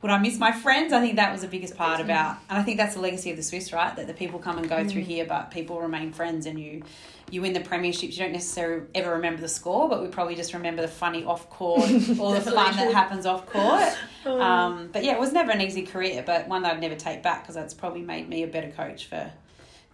[0.01, 0.93] Would I miss my friends?
[0.93, 3.37] I think that was the biggest part about, and I think that's the legacy of
[3.37, 3.95] the Swifts, right?
[3.95, 6.81] That the people come and go through here, but people remain friends, and you
[7.29, 8.13] you win the premierships.
[8.13, 11.49] You don't necessarily ever remember the score, but we probably just remember the funny off
[11.51, 11.83] court,
[12.19, 13.95] all the fun that happens off court.
[14.23, 17.23] Um, but yeah, it was never an easy career, but one that I'd never take
[17.23, 19.31] back because that's probably made me a better coach for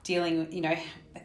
[0.04, 0.76] dealing with, you know,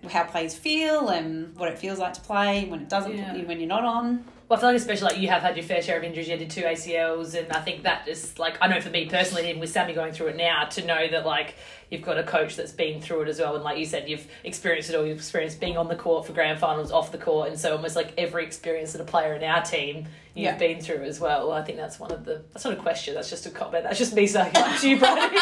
[0.09, 3.43] how players feel and what it feels like to play when it doesn't, Yeah.
[3.43, 4.25] when you're not on.
[4.53, 6.29] Well, I feel like especially like you have had your fair share of injuries.
[6.29, 9.49] You did two ACLs, and I think that is like I know for me personally,
[9.49, 11.55] even with Sammy going through it now, to know that like
[11.93, 14.27] you've got a coach that's been through it as well, and like you said, you've
[14.43, 15.07] experienced it all.
[15.07, 17.95] You've experienced being on the court for grand finals, off the court, and so almost
[17.95, 20.57] like every experience that a player in our team you've Yeah.
[20.57, 21.53] been through as well.
[21.53, 22.43] I think that's one of the.
[22.55, 23.15] That's not a question.
[23.15, 23.85] That's just a comment.
[23.85, 25.21] That's just me saying like to you, Brady.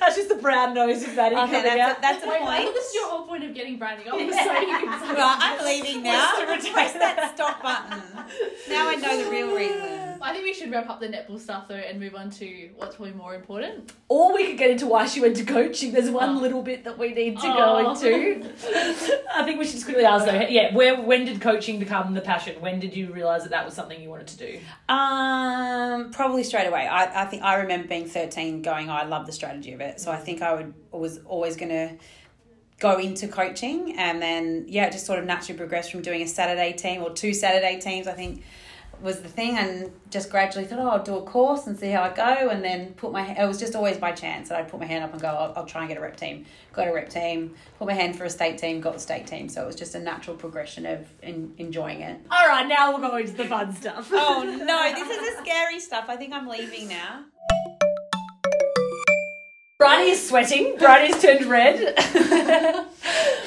[0.00, 1.98] that's just the brown nose of Maddie Okay, coming that's out.
[1.98, 2.64] a, that's a Wait, I point.
[2.64, 4.18] thought this is your whole point of getting branding off.
[4.18, 4.26] So
[5.14, 6.32] Well, I'm leaving now.
[6.38, 8.02] Where's the Press that stop button.
[8.68, 10.17] Now I know the real reason.
[10.20, 12.96] I think we should wrap up the netball stuff though and move on to what's
[12.96, 13.92] probably more important.
[14.08, 15.92] Or we could get into why she went to coaching.
[15.92, 16.40] There's one Oh.
[16.40, 17.82] little bit that we need to Oh.
[17.82, 18.40] go into.
[19.34, 20.32] I think we should just quickly ask though.
[20.48, 22.60] Yeah, where when did coaching become the passion?
[22.60, 24.58] When did you realise that that was something you wanted to do?
[24.88, 26.86] Um, probably straight away.
[26.86, 30.00] I, I think I remember being thirteen, going, I love the strategy of it.
[30.00, 31.96] So I think I would was always gonna
[32.80, 36.26] go into coaching, and then yeah, it just sort of naturally progressed from doing a
[36.26, 38.06] Saturday team or two Saturday teams.
[38.06, 38.42] I think
[39.02, 42.02] was the thing, and just gradually thought, oh, I'll do a course and see how
[42.02, 43.34] I go, and then put my.
[43.34, 45.52] It was just always by chance that I'd put my hand up and go, I'll,
[45.56, 46.44] I'll try and get a rep team.
[46.72, 47.54] Got a rep team.
[47.78, 48.80] Put my hand for a state team.
[48.80, 49.48] Got the state team.
[49.48, 52.20] So it was just a natural progression of in, enjoying it.
[52.30, 54.10] All right, now we're going to the fun stuff.
[54.12, 56.06] Oh no, this is the scary stuff.
[56.08, 57.24] I think I'm leaving now.
[59.78, 60.76] Bridie is sweating.
[60.76, 61.76] Bridie's turned red.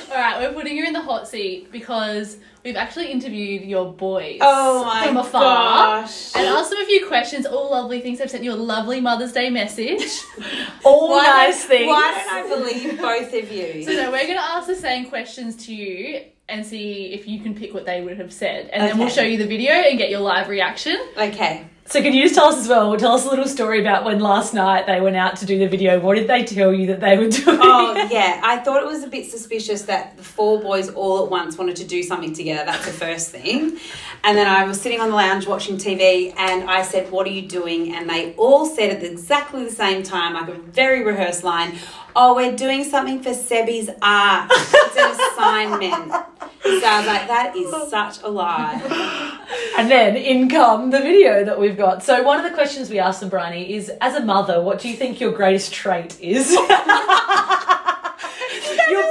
[0.10, 4.38] All right, we're putting you in the hot seat because we've actually interviewed your boys
[4.40, 6.34] Oh my from afar gosh.
[6.34, 7.46] and asked them a few questions.
[7.46, 8.20] All lovely things.
[8.20, 10.22] They've sent you a lovely Mother's Day message.
[10.86, 11.88] All Why nice things.
[11.88, 13.84] Why don't I believe both of you?
[13.84, 17.56] so no, we're gonna ask the same questions to you and see if you can
[17.56, 20.10] pick what they would have said, and then we'll show you the video and get
[20.10, 20.98] your live reaction.
[21.18, 21.66] Okay.
[21.92, 22.96] So can you just tell us as well?
[22.96, 25.68] Tell us a little story about when last night they went out to do the
[25.68, 26.00] video.
[26.00, 27.60] What did they tell you that they were doing?
[27.62, 31.30] Oh yeah, I thought it was a bit suspicious that the four boys all at
[31.30, 32.64] once wanted to do something together.
[32.64, 33.78] That's the first thing.
[34.24, 37.32] And then I was sitting on the lounge watching TV, and I said, "What are
[37.32, 41.44] you doing?" And they all said at exactly the same time, like a very rehearsed
[41.44, 41.78] line.
[42.16, 44.50] Oh, we're doing something for Sebi's art.
[44.50, 46.26] It's an assignment.
[46.64, 49.40] So I was like, that is such a lie.
[49.78, 52.04] And then in come the video that we've got.
[52.04, 54.88] So one of the questions we asked them, Briony, is as a mother, what do
[54.90, 56.52] you think your greatest trait is?
[56.54, 56.68] your,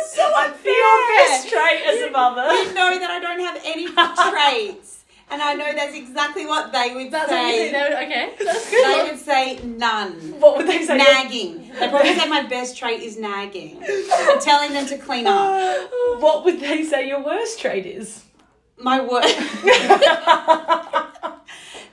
[0.06, 0.72] so unfair.
[0.72, 2.54] your best trait as a mother.
[2.54, 5.04] You know that I don't have any traits.
[5.32, 7.82] And I know that's exactly what they would That's what you say.
[7.82, 10.12] would, okay, that's They would say none.
[10.40, 10.96] What would they say?
[10.96, 11.70] Nagging.
[11.78, 13.80] They probably say my best trait is nagging.
[14.40, 15.88] Telling them to clean up.
[16.18, 18.24] What would they say your worst trait is?
[18.76, 19.36] My worst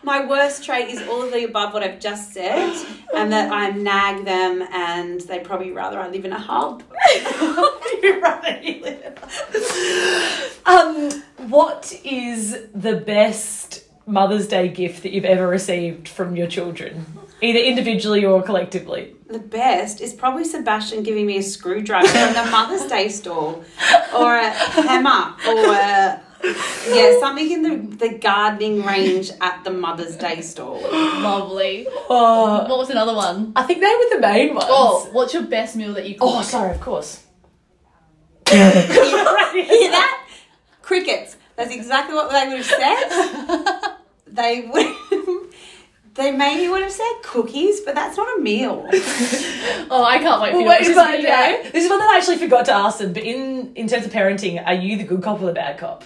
[0.07, 2.73] My worst trait is all of the above what I've just said,
[3.13, 6.81] and that I nag them, and they probably rather I live in a hub.
[8.21, 10.61] Rather you live.
[10.65, 11.11] um,
[11.49, 17.05] what is the best Mother's Day gift that you've ever received from your children,
[17.41, 19.13] either individually or collectively?
[19.27, 23.61] The best is probably Sebastian giving me a screwdriver from the Mother's Day store,
[24.15, 30.15] or a hammer, or a, yeah, something in the, the gardening range at the Mother's
[30.15, 30.79] Day store.
[30.81, 31.87] Lovely.
[32.09, 33.53] Oh, What was another one?
[33.55, 34.65] I think they were the main ones.
[34.69, 36.29] Oh, what's your best meal that you cook?
[36.31, 37.23] Oh, sorry, of course.
[38.49, 40.27] Hear that?
[40.81, 41.35] Crickets.
[41.55, 43.95] That's exactly what they would have said.
[44.27, 45.47] They would.
[46.17, 48.89] They maybe would have said cookies, but that's not a meal.
[49.89, 52.09] Oh, I can't wait for Well, you wait, this but, yeah, this is one that
[52.09, 53.13] I actually forgot to ask them.
[53.13, 56.03] But in in terms of parenting, are you the good cop or the bad cop?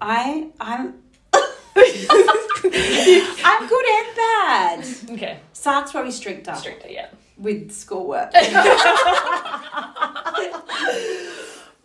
[0.00, 0.94] I I'm
[3.44, 4.84] I'm good and bad.
[5.10, 7.08] Okay, Sark's probably stricter stricter, yeah.
[7.36, 8.32] with schoolwork.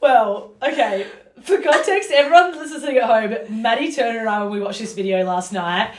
[0.06, 1.08] Well, okay.
[1.42, 5.24] For context, everyone listening at home, Maddie Turner and I, when we watched this video
[5.24, 5.96] last night,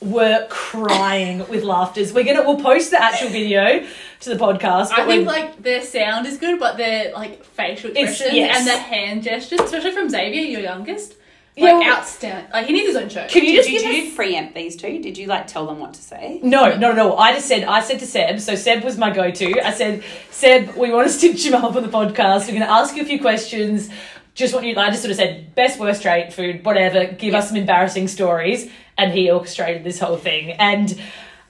[0.00, 2.14] were crying with laughters.
[2.14, 3.86] We're gonna we'll post the actual video
[4.20, 4.92] to the podcast.
[4.92, 8.58] I think like their sound is good, but their like facial expressions yes.
[8.58, 11.16] and their hand gestures, especially from Xavier, your youngest,
[11.56, 12.50] Yeah, well- outstanding.
[12.52, 13.26] Like he needs his own show.
[13.28, 15.00] can you Did just you give us just preempt these two?
[15.02, 16.40] Did you like tell them what to say?
[16.42, 17.16] No, no, no.
[17.16, 19.60] I just said, I said to Seb, so Seb was my go to.
[19.66, 22.42] I said, Seb, we want to stitch him up on the podcast.
[22.42, 23.90] We're going to ask you a few questions.
[24.34, 27.06] Just want you, I just sort of said, best, worst trait, food, whatever.
[27.12, 28.70] Give us some embarrassing stories.
[28.96, 30.52] And he orchestrated this whole thing.
[30.52, 30.98] And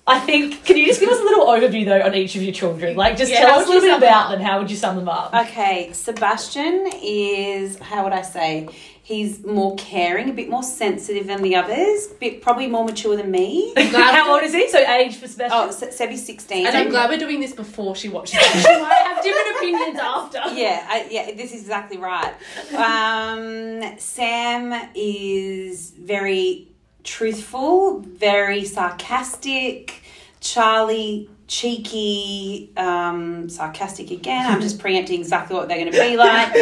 [0.07, 2.55] I think, can you just give us a little overview though on each of your
[2.55, 2.97] children?
[2.97, 4.41] Like, just Yeah, tell us a little bit about them.
[4.41, 5.35] How would you sum them up?
[5.35, 8.69] Okay, Sebastian is how would I say?
[9.11, 13.29] He's more caring, a bit more sensitive than the others, bit probably more mature than
[13.29, 13.73] me.
[13.77, 14.69] How old is he?
[14.69, 15.57] So age for special.
[15.57, 16.65] Oh, Se- Sebi's sixteen.
[16.65, 18.63] and I'm glad we're doing this before she watches it.
[18.63, 20.39] She might have different opinions after.
[20.55, 22.33] yeah, I, yeah, this is exactly right.
[22.73, 26.69] Um, Sam is very
[27.03, 30.00] truthful, very sarcastic.
[30.41, 34.47] Charlie, cheeky, um, sarcastic again.
[34.47, 36.55] I'm just preempting exactly what they're going to be like.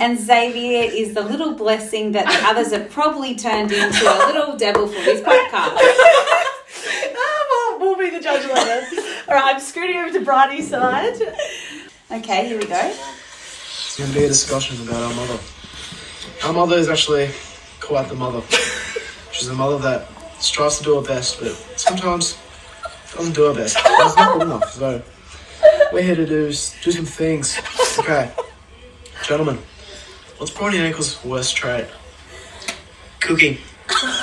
[0.00, 4.56] And Xavier is the little blessing that the others have probably turned into a little
[4.56, 5.76] devil for this podcast.
[7.16, 8.86] Ah, we'll, we'll be the judge later.
[9.28, 11.16] All right, I'm scooting over to Bridie's side.
[12.10, 12.94] Okay, here we go.
[12.94, 15.38] It's going to be a discussion about our mother.
[16.44, 17.30] Our mother is actually
[17.80, 18.42] quite the mother.
[19.32, 20.08] She's a mother that
[20.40, 22.36] strives to do her best, but sometimes
[23.16, 23.76] doesn't do her best.
[23.84, 24.72] It's not good enough.
[24.72, 25.02] So
[25.92, 27.58] we're here to do s- do some things.
[27.98, 28.30] Okay,
[29.26, 29.58] gentlemen,
[30.38, 31.86] what's Briony Akle's worst trait?
[33.20, 33.58] Cooking.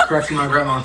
[0.07, 0.83] Correcting my grandma.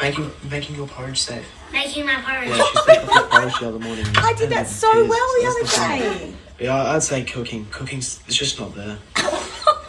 [0.00, 1.46] Making making your porridge safe.
[1.72, 2.48] Making my porridge.
[2.48, 4.06] Yeah, she stepped the porridge the other morning.
[4.16, 5.64] I did that so well the other
[5.98, 6.34] day.
[6.58, 7.66] Yeah, I'd say cooking.
[7.70, 8.98] Cooking's it's just not there.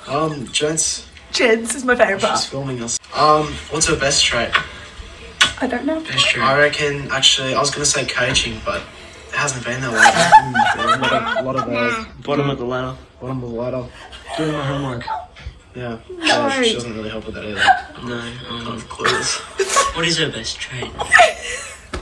[0.08, 2.39] Um, gents, Jen's is my favourite she's part.
[2.43, 2.99] filming us.
[3.15, 4.51] Um, what's her best trait?
[5.61, 5.99] I don't know.
[6.01, 6.43] That's true.
[6.43, 8.81] I reckon actually I was gonna say coaching, but
[9.29, 9.97] it hasn't been that way.
[9.97, 12.05] Mm, yeah, a lot of, a lot of those.
[12.23, 12.95] Bottom of the ladder.
[13.19, 13.86] Bottom of the ladder.
[14.38, 15.05] Doing my homework.
[15.75, 15.97] Yeah.
[16.19, 18.07] yeah she doesn't really help with that either.
[18.07, 18.19] No.
[18.47, 19.95] Kind of clueless.
[19.95, 20.91] what is her best trait?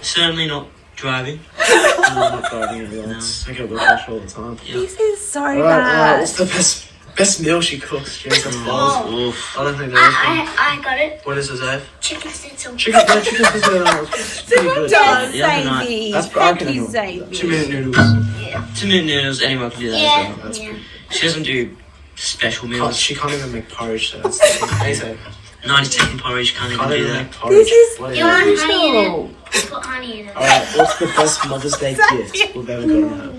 [0.01, 0.67] Certainly not
[0.97, 1.39] driving.
[1.57, 2.89] I'm not driving it.
[2.91, 4.57] yeah, It's I get whiplash all the time.
[4.57, 6.19] This is so Alright, uh, bad.
[6.19, 8.21] what's the best best meal she cooks?
[8.21, 9.11] Jeez, that's balls.
[9.13, 9.57] Oof.
[9.57, 10.25] I don't think there is one.
[10.25, 11.21] I, I, I got it.
[11.25, 11.89] What is it, Dave?
[11.99, 12.75] Chicken schnitzel.
[12.75, 14.91] Chicken, no, chicken is uh, it's pretty good.
[14.91, 16.11] Yes, The other night- Xavier.
[16.13, 16.75] That's Thank broken.
[16.75, 17.49] you, Two Xavier.
[17.49, 18.79] minute noodles.
[18.79, 20.29] Two minute noodles, anyone can do that as Yeah.
[20.29, 20.37] well.
[20.45, 20.73] That's yeah.
[21.11, 21.77] She doesn't do
[22.15, 22.97] special Can't, meals.
[22.97, 24.11] she can't even make porridge.
[24.11, 24.77] So that's the thing.
[24.79, 25.17] Hey, so,
[25.65, 27.23] 90 second porridge can't even can't do even that.
[27.25, 27.57] make porridge.
[27.67, 28.45] This is Bloody You hell.
[28.47, 29.25] want honey in Cool.
[29.53, 29.67] it?
[29.69, 30.35] Put honey in it.
[30.35, 31.95] Alright, what's the best Mother's Day
[32.33, 33.33] gift we've ever gotten her?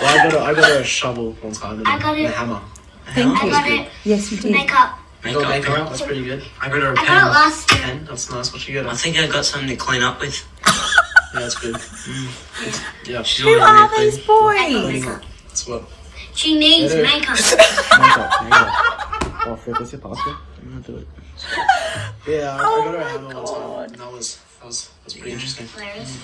[0.00, 2.26] Well, I got a, I got her a shovel one time and, I got and
[2.26, 2.34] a it.
[2.34, 2.60] hammer.
[3.14, 3.50] Thank I you.
[3.52, 3.88] got it.
[4.04, 4.52] Yes, you did.
[4.52, 4.98] Makeup.
[5.24, 5.72] You got Makeup.
[5.72, 6.44] makeup, that's pretty good.
[6.60, 7.06] I got her a I pen.
[7.06, 7.80] got it last year.
[7.82, 8.52] pen, that's nice.
[8.52, 10.46] What you got I think I got something to clean up with.
[11.34, 11.74] Yeah, that's good.
[11.76, 14.40] It's, yeah, She's Who are these clean.
[14.40, 14.92] I got boys?
[14.94, 15.22] makeup.
[15.46, 15.82] that's what.
[16.34, 17.36] She needs oh Yeah, makeup.
[17.36, 19.46] Makeup, makeup.
[19.46, 20.36] Oh, Fred, what's your password?
[20.62, 21.06] I'm gonna do it.
[22.26, 23.44] Yeah, I, I got her a hammer one
[23.88, 23.98] time.
[23.98, 25.66] That was that was that was pretty interesting.
[25.68, 26.18] Hilarious.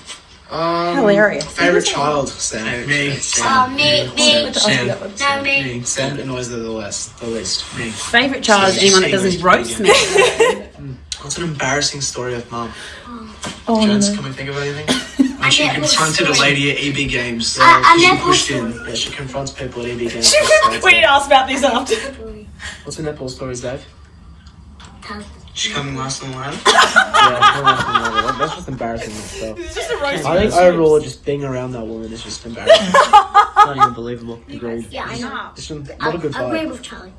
[0.51, 1.45] Um, Hilarious.
[1.47, 2.87] Favorite child, Sam.
[2.87, 3.17] Me.
[3.17, 4.53] child, Oh, me, me.
[4.53, 4.87] Sam.
[4.89, 5.65] No, me.
[5.79, 5.83] Me.
[5.83, 7.19] Sam annoys her the least.
[7.19, 7.77] The least.
[7.79, 7.89] Me.
[7.91, 9.89] Favourite child is anyone that doesn't roast me.
[11.23, 12.73] What's an embarrassing story of mum?
[13.67, 15.31] Oh, Gents, can we think of anything?
[15.45, 17.59] When she get confronted a lady at EB Games.
[17.61, 18.73] I- I she pushed in.
[18.87, 20.35] Yeah, she confronts people at EB Games.
[20.83, 21.97] we need to ask about this after.
[22.85, 23.85] What's the netball stories, Dave?
[25.55, 26.57] She's coming last on the ladder.
[26.67, 28.39] Yeah, I don't want to know that.
[28.39, 29.59] that's just embarrassing in itself.
[29.61, 30.25] It's just a roast.
[30.27, 32.93] I think overall, just being around that woman is just embarrassing.
[33.57, 34.41] Not even believable.
[34.49, 34.89] Agreed.
[34.91, 35.51] Yeah, I know.
[35.57, 36.71] It's just I not a good agree vibe.
[36.71, 37.13] with Charlie.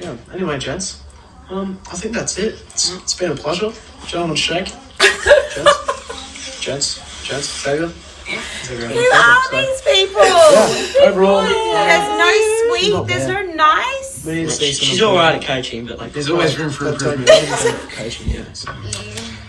[0.00, 0.16] Yeah.
[0.32, 1.02] Anyway, gents,
[1.50, 2.54] um, I think that's it.
[2.70, 3.72] It's, it's been a pleasure.
[4.06, 4.66] Gentlemen, shake.
[5.52, 7.92] gents, gents, gents, Xavier.
[8.64, 10.22] Xavier, Who are these people?
[10.24, 12.30] Yeah, overall, There's no
[12.78, 14.07] sweet, there's no nice.
[14.28, 16.88] We need to see some She's alright at coaching, but like, There's always room for
[16.88, 17.28] improvement.
[17.90, 18.52] Coaching, yeah.
[18.52, 18.72] so.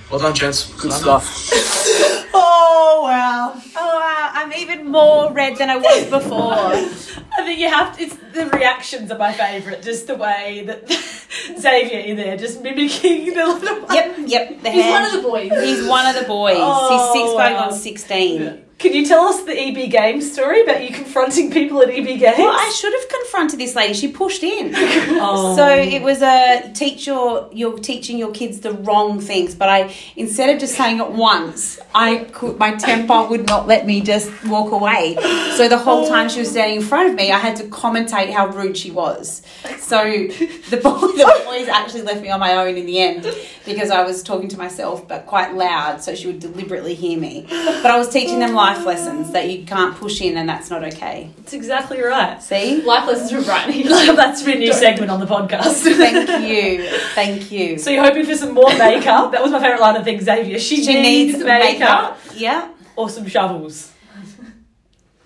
[0.09, 0.71] Well done, gents.
[0.81, 1.51] Good stuff.
[2.31, 3.53] Oh wow!
[3.75, 6.53] Oh, wow, I'm even more red than I was before.
[6.53, 8.03] I think you have to.
[8.03, 9.81] It's the reactions are my favourite.
[9.81, 10.89] Just the way that
[11.59, 13.93] Xavier in there, just mimicking the little.
[13.93, 14.61] yep, yep.
[14.61, 14.91] The He's hand.
[14.91, 15.63] one of the boys.
[15.63, 16.57] He's one of the boys.
[16.59, 17.69] Oh, He's six oh, going wow.
[17.69, 18.65] on 16.
[18.79, 22.37] Can you tell us the EB Games story about you confronting people at EB Games?
[22.37, 23.93] Well, I should have confronted this lady.
[23.93, 24.73] She pushed in.
[25.21, 25.55] Oh.
[25.55, 29.93] So it was a teach your you're teaching your kids the wrong things, but I
[30.15, 34.31] instead of just saying it once, I could my temper would not let me just
[34.45, 35.15] walk away.
[35.57, 38.31] So the whole time she was standing in front of me, I had to commentate
[38.31, 39.41] how rude she was.
[39.79, 43.27] So the boy, the boys actually left me on my own in the end
[43.65, 47.45] because I was talking to myself, but quite loud, so she would deliberately hear me.
[47.49, 50.83] But I was teaching them life lessons that you can't push in, and that's not
[50.83, 51.31] okay.
[51.37, 52.41] That's exactly right.
[52.41, 52.81] See.
[52.83, 53.83] Life lessons from Brittany.
[54.15, 55.81] That's a new segment on the podcast.
[55.97, 56.87] Thank you.
[57.15, 57.79] Thank you.
[57.79, 59.31] So you're hoping for some more makeup?
[59.31, 60.59] That was my favourite line of things, Xavier.
[60.59, 62.35] She, she needs, needs makeup, makeup.
[62.35, 62.69] Yeah.
[62.95, 63.91] or some shovels.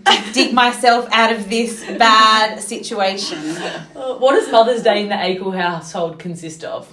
[0.33, 3.39] Dig myself out of this bad situation.
[3.39, 6.87] Uh, what does Mother's Day in the Akle household consist of?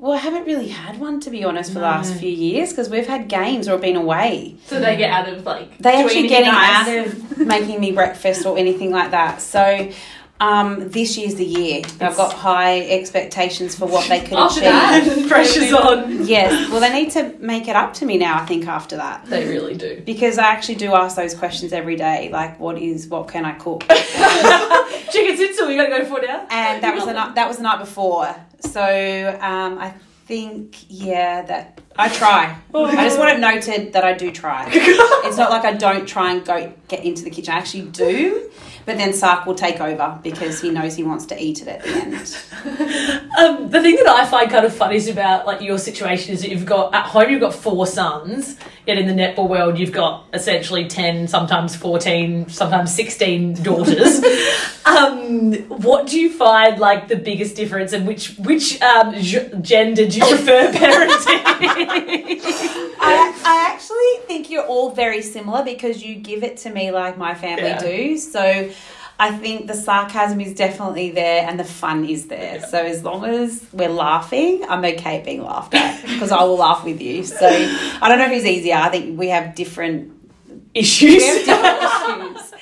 [0.00, 2.88] Well, I haven't really had one to be honest for the last few years because
[2.88, 4.56] we've had games or been away.
[4.64, 5.76] So they get out of like.
[5.76, 6.88] They doing actually getting nice.
[6.88, 9.42] out of making me breakfast or anything like that.
[9.42, 9.90] So
[10.40, 11.82] um, this year's the year.
[12.00, 14.72] I've got high expectations for what they could After achieve.
[14.72, 16.24] that, Pressure's on.
[16.26, 16.70] Yes.
[16.70, 18.40] Well, they need to make it up to me now.
[18.40, 19.26] I think after that.
[19.26, 20.00] They really do.
[20.06, 23.52] Because I actually do ask those questions every day, like what is, what can I
[23.52, 23.82] cook?
[25.12, 26.46] Chicken schnitzel, you gotta go for now.
[26.50, 28.34] and that was the night that was the night before.
[28.60, 29.94] So um, I
[30.26, 32.56] think yeah that I try.
[32.74, 34.68] I just want it noted that I do try.
[34.72, 37.52] it's not like I don't try and go get into the kitchen.
[37.52, 38.50] I actually do,
[38.86, 41.82] but then Sark will take over because he knows he wants to eat it at
[41.82, 42.36] the end.
[43.40, 46.42] Um, the thing that I find kind of funny is about like your situation is
[46.42, 48.56] that you've got at home you've got four sons,
[48.86, 54.20] yet in the netball world you've got essentially ten, sometimes fourteen, sometimes sixteen daughters.
[54.86, 59.14] Um, what do you find like the biggest difference, and which which um,
[59.62, 61.44] gender do you prefer parenting?
[62.98, 63.89] I, I actually
[64.26, 67.78] think you're all very similar because you give it to me like my family Yeah.
[67.78, 68.16] do.
[68.16, 68.70] So
[69.18, 72.62] I think the sarcasm is definitely there and the fun is there.
[72.66, 76.84] So as long as we're laughing, I'm okay being laughed at because I will laugh
[76.84, 77.24] with you.
[77.24, 78.76] So I don't know who's easier.
[78.76, 80.14] I think we have different
[80.72, 81.16] Issues.
[81.16, 82.56] we have different issues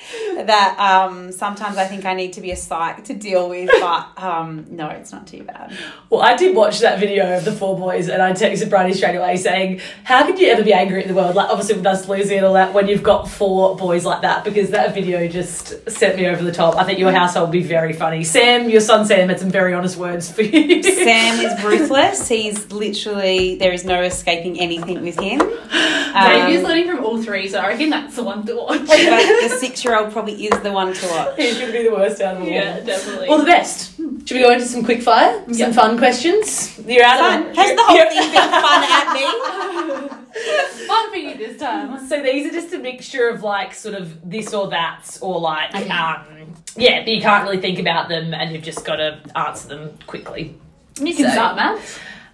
[0.47, 4.07] that um, sometimes I think I need to be a psych to deal with, but
[4.17, 5.77] um, no, it's not too bad.
[6.09, 9.15] Well, I did watch that video of the four boys, and I texted Bridie straight
[9.15, 11.35] away saying, "How could you ever be angry at the world?
[11.35, 14.43] Like, obviously with us losing and all that, when you've got four boys like that,
[14.43, 16.77] because that video just sent me over the top.
[16.77, 18.23] I think your household would be very funny.
[18.23, 20.81] Sam, your son Sam, had some very honest words for you.
[20.81, 22.27] Sam is ruthless.
[22.27, 25.39] He's literally there is no escaping anything with him.
[25.39, 28.79] Davey's Um, learning from all three, so I reckon that's the one to watch.
[28.79, 31.35] but the six-year-old probably is the one to watch.
[31.37, 32.47] He's going to be the worst out of all.
[32.47, 33.27] yeah, definitely.
[33.27, 33.95] Or the best.
[33.97, 35.41] Should we go into some quick fire?
[35.45, 35.73] Some Yep.
[35.73, 36.79] fun questions?
[36.85, 37.47] You're out Fun.
[37.49, 40.85] of Has the whole you're- thing been fun at me?
[40.87, 42.07] fun for you this time.
[42.07, 45.73] So these are just a mixture of like sort of this or that, or like
[45.75, 49.67] um, yeah, but you can't really think about them, and you've just got to answer
[49.69, 50.55] them quickly.
[50.99, 51.79] You can So- start, Matt.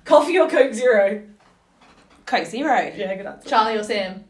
[0.03, 1.23] Coffee or Coke Zero?
[2.25, 2.91] Coke Zero.
[2.95, 3.49] Yeah, good answer.
[3.49, 4.23] Charlie or Sam.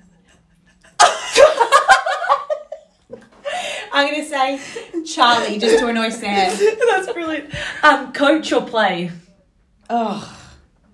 [3.93, 4.59] I'm gonna say
[5.05, 6.57] Charlie just to annoy Sam.
[6.89, 7.53] That's brilliant.
[7.81, 9.11] Um, coach or play?
[9.89, 10.37] Oh,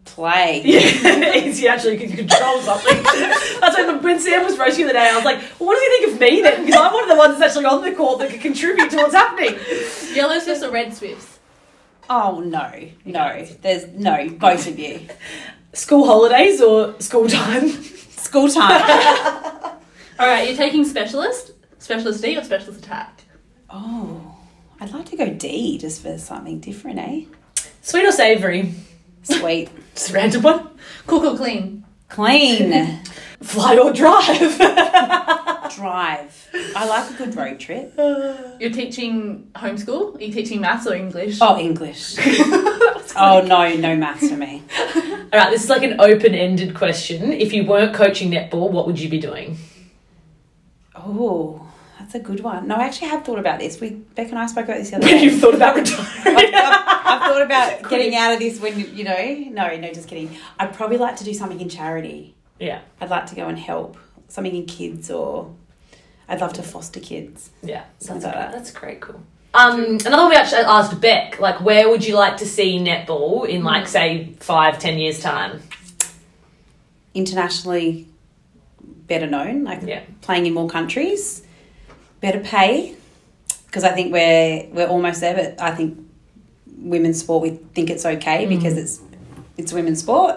[0.05, 0.61] play.
[0.65, 3.01] Yeah, easy actually because you control something.
[3.01, 5.89] That's why when Sam was roasting the day, I was like, well, what does he
[5.89, 6.65] think of me then?
[6.65, 8.97] Because I'm one of the ones that's actually on the court that can contribute to
[8.97, 9.57] what's happening.
[10.13, 11.39] Yellow Swifts or Red Swifts?
[12.09, 13.47] Oh no, no.
[13.61, 15.07] There's no both of you.
[15.73, 17.69] School holidays or school time?
[17.69, 19.57] School time.
[20.21, 23.23] All right, you're taking specialist, specialist D or specialist attack.
[23.71, 24.37] oh,
[24.79, 27.23] I'd like to go D just for something different, eh?
[27.81, 28.71] Sweet or savoury?
[29.23, 30.69] Sweet, Just a random one.
[31.07, 31.83] Cook or clean?
[32.07, 32.99] clean.
[33.41, 34.59] Fly or drive?
[35.75, 36.49] Drive.
[36.75, 37.95] I like a good road trip.
[37.97, 40.17] You're teaching homeschool?
[40.17, 41.39] Are you teaching maths or English?
[41.41, 42.17] Oh, English.
[43.15, 44.61] oh no, no maths for me.
[44.85, 47.33] All right, this is like an open-ended question.
[47.33, 49.57] If you weren't coaching netball, what would you be doing?
[51.03, 51.67] Oh,
[51.99, 52.67] that's a good one.
[52.67, 53.79] No, I actually have thought about this.
[53.79, 55.23] We Beck and I spoke about this the other day.
[55.23, 56.53] You've thought about retiring.
[56.53, 59.35] I've thought about getting out of this when you know.
[59.51, 60.35] No, no, just kidding.
[60.59, 62.35] I'd probably like to do something in charity.
[62.59, 63.97] yeah, I'd like to go and help
[64.27, 65.53] something in kids, or
[66.29, 67.49] I'd love to foster kids.
[67.61, 68.51] yeah, Sounds like that.
[68.53, 69.21] That's great, cool.
[69.53, 73.45] Um, another one we actually asked Beck, like, where would you like to see netball
[73.45, 75.61] in, like, say, five, ten years time?
[77.13, 78.07] Internationally,
[79.11, 80.01] better known, like Yeah.
[80.21, 81.43] playing in more countries,
[82.21, 82.95] better pay,
[83.65, 85.35] because I think we're we're almost there.
[85.35, 85.97] But I think
[86.93, 88.95] women's sport, we think it's okay because it's
[89.57, 90.35] it's women's sport.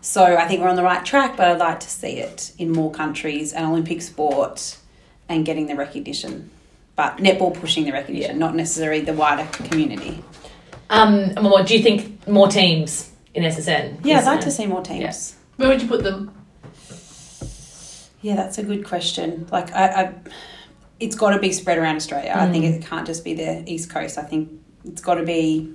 [0.00, 2.68] So I think we're on the right track, but I'd like to see it in
[2.72, 4.78] more countries, an Olympic sport,
[5.28, 6.48] and getting the recognition.
[7.00, 8.44] But netball pushing the recognition, Yeah.
[8.46, 10.14] not necessarily the wider community.
[10.88, 11.10] Um,
[11.52, 13.98] what do you think more teams in SSN?
[14.04, 14.48] Yeah, I'd like there?
[14.48, 15.34] to see more teams.
[15.56, 16.30] Where would you put them?
[18.26, 19.46] Yeah, that's a good question.
[19.52, 20.14] Like, I, I
[20.98, 22.32] it's got to be spread around Australia.
[22.34, 22.74] I think mm.
[22.74, 24.18] it can't just be the East Coast.
[24.18, 24.50] I think
[24.84, 25.72] it's got to be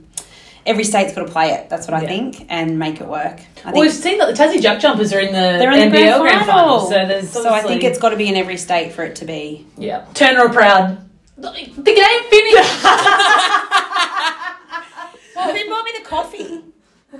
[0.65, 1.69] every state's got to play it.
[1.69, 3.39] That's what I think, and make it work.
[3.63, 5.93] I Well, think we've seen that the Tassie Jack Jumpers are in the they're in
[5.93, 6.81] the NBL grand grand final.
[6.81, 9.25] So there's so I think it's got to be in every state for it to
[9.25, 9.65] be.
[9.77, 10.05] yeah.
[10.13, 11.09] Turner or Proud?
[11.37, 12.83] The game finished!
[15.33, 16.61] Well, bought me the coffee?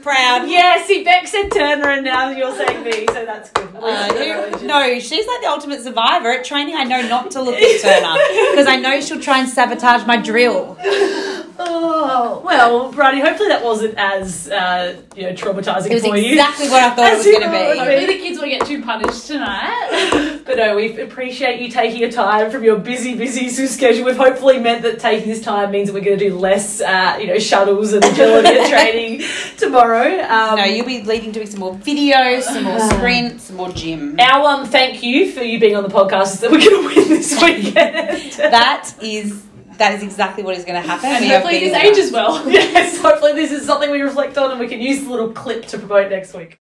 [0.02, 0.50] Proud.
[0.50, 3.70] Yeah, see, Beck said Turner, and now you're saying me, so that's good.
[3.76, 6.30] Uh, no, she's like the ultimate survivor.
[6.30, 8.16] At training, I know not to look at Turner
[8.52, 10.78] because I know she'll try and sabotage my drill.
[11.64, 13.20] Oh well, Bridie.
[13.20, 16.32] Hopefully that wasn't as uh, you know traumatizing It was you.
[16.32, 17.58] exactly what I thought it was going to be.
[17.68, 17.78] would be.
[17.78, 20.38] Hopefully the kids won't get too punished tonight.
[20.44, 24.06] But no, we appreciate you taking your time from your busy, busy schedule.
[24.06, 27.18] We've hopefully meant that taking this time means that we're going to do less, uh,
[27.22, 29.22] you know, shuttles and agility and training
[29.58, 29.81] tomorrow.
[29.86, 34.16] Um, No, you'll be leading doing some more videos, some more sprints, some more gym.
[34.20, 36.96] our um, thank you for you being on the podcast is that we're going to
[37.02, 38.32] win this weekend.
[38.52, 39.44] That is
[39.78, 41.10] that is exactly what is going to happen.
[41.10, 42.48] and We have hopefully been- this ages well.
[42.50, 45.66] yes, hopefully this is something we reflect on and we can use the little clip
[45.68, 46.60] to promote next week.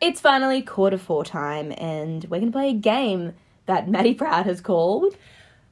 [0.00, 3.34] It's finally quarter four time, and we're going to play a game
[3.66, 5.14] that Maddie Proud has called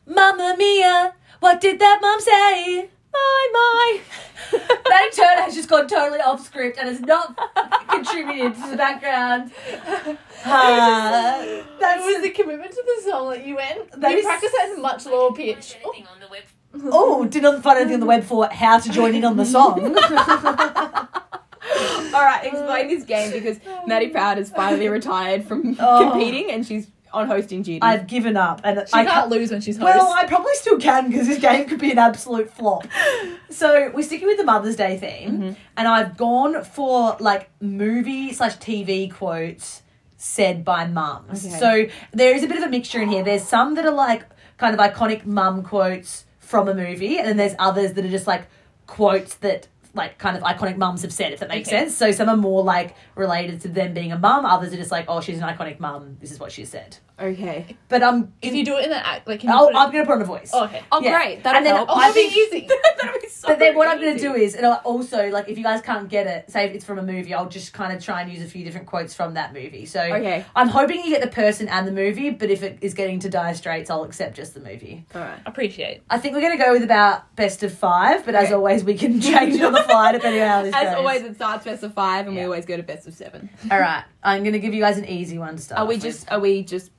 [0.07, 2.91] Mamma mia, what did that mom say?
[3.19, 4.01] My, my,
[4.89, 7.37] Maddie Turner has just gone totally off script and has not
[7.89, 9.53] contributed to the background.
[10.45, 11.43] Uh,
[11.81, 13.91] That was the commitment to the song that you went.
[14.01, 15.77] That you is- practiced that in a much lower pitch.
[16.85, 19.45] oh, did not find anything on the web for how to join in on the
[19.45, 19.81] song.
[22.15, 26.09] All right, explain this game because Maddie Proud has finally retired from Oh.
[26.11, 26.87] competing and she's
[27.19, 27.81] on hosting duty.
[27.83, 29.85] I've given up, and She I can't lose when she's host.
[29.85, 32.87] Well, I probably still can because this game could be an absolute flop.
[33.51, 35.53] So we're sticking with the Mother's Day theme, mm-hmm.
[35.77, 39.83] and I've gone for like movie slash TV quotes
[40.19, 41.47] said by mums.
[41.47, 41.59] Okay.
[41.59, 43.25] So there is a bit of a mixture in here.
[43.25, 44.25] There's some that are like
[44.59, 48.27] kind of iconic mum quotes from a movie, and then there's others that are just
[48.27, 48.47] like
[48.87, 51.79] quotes that like kind of iconic mums have said, if that makes Okay.
[51.81, 51.97] sense.
[51.97, 55.07] So some are more like related to them being a mum, others are just like,
[55.09, 56.17] oh, she's an iconic mum.
[56.21, 56.99] This is what she said.
[57.21, 57.77] Okay.
[57.89, 59.79] But um, if you do it in the act, like, can you I'll, put it-
[59.79, 60.51] I'm gonna put on a voice.
[60.53, 60.83] Oh, okay.
[60.93, 61.17] Oh, Yeah.
[61.19, 61.43] great.
[61.43, 61.89] That'll And then help.
[61.91, 62.69] Oh, I that'll be think- easy.
[63.01, 65.49] That'll be so But then what I'm going to do is, and I'll also, like,
[65.49, 67.97] if you guys can't get it, say if it's from a movie, I'll just kind
[67.97, 69.87] of try and use a few different quotes from that movie.
[69.87, 70.45] So Okay.
[70.57, 73.29] I'm hoping you get the person and the movie, but if it is getting to
[73.29, 75.07] Dire Straits, I'll accept just the movie.
[75.15, 75.39] All right.
[75.47, 76.03] Appreciate.
[76.11, 78.55] I think we're going to go with about best of five, but as Okay.
[78.55, 80.95] always, we can change it on the fly depending on how this As goes.
[80.97, 83.49] always, it starts best of five, and we always go to best of seven.
[83.71, 85.79] All right, I'm going to give you guys an easy one to start.
[85.81, 86.31] Are we off just?
[86.33, 86.91] Are we just?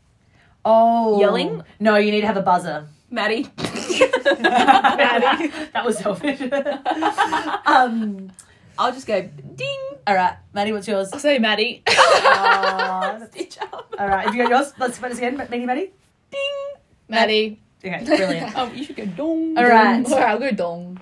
[0.65, 1.63] Oh yelling?
[1.79, 2.87] No, you need to have a buzzer.
[3.11, 3.47] Maddie.
[3.57, 5.47] Maddie.
[5.73, 6.41] that was selfish.
[7.65, 8.31] um,
[8.77, 9.21] I'll just go
[9.55, 9.79] ding.
[10.07, 11.09] all right, Maddie, what's yours?
[11.11, 11.83] I'll say Maddie.
[11.87, 13.93] Stitch up.
[13.97, 15.37] all right, if you got yours, let's find us again.
[15.37, 15.91] Maddie, Maddie.
[16.31, 16.81] Ding.
[17.07, 17.59] Maddie.
[17.83, 18.53] Okay, brilliant.
[18.57, 19.57] Oh, you should go dong.
[19.57, 20.05] All right.
[20.05, 20.99] Alright, I'll go dong.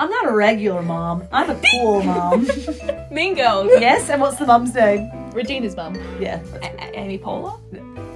[0.00, 1.24] I'm not a regular mom.
[1.32, 2.46] I'm a cool mom.
[3.10, 3.68] Mean Girls.
[3.80, 5.10] yes, and what's the mum's name?
[5.32, 5.94] Regina's mum.
[6.20, 6.40] Yeah.
[6.62, 7.58] A- A- Amy Poehler.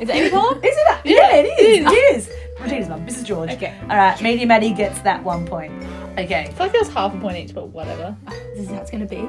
[0.00, 0.56] Is it Amy Poehler?
[0.64, 0.88] Is it?
[0.88, 1.86] A- yeah, it is.
[1.86, 2.30] It is.
[2.60, 3.24] Regina's mum, Mrs.
[3.24, 3.50] George.
[3.50, 3.74] Okay.
[3.90, 5.72] All right, Media Maddie gets that one point.
[6.18, 6.42] Okay.
[6.42, 8.16] I feel like there's half a point each, but whatever.
[8.54, 9.28] This is how it's gonna be.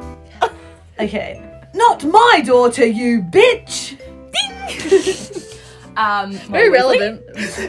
[1.00, 1.42] Okay.
[1.74, 3.98] Not my daughter, you bitch.
[5.98, 7.00] Um, Very Molly Weasley.
[7.00, 7.22] relevant.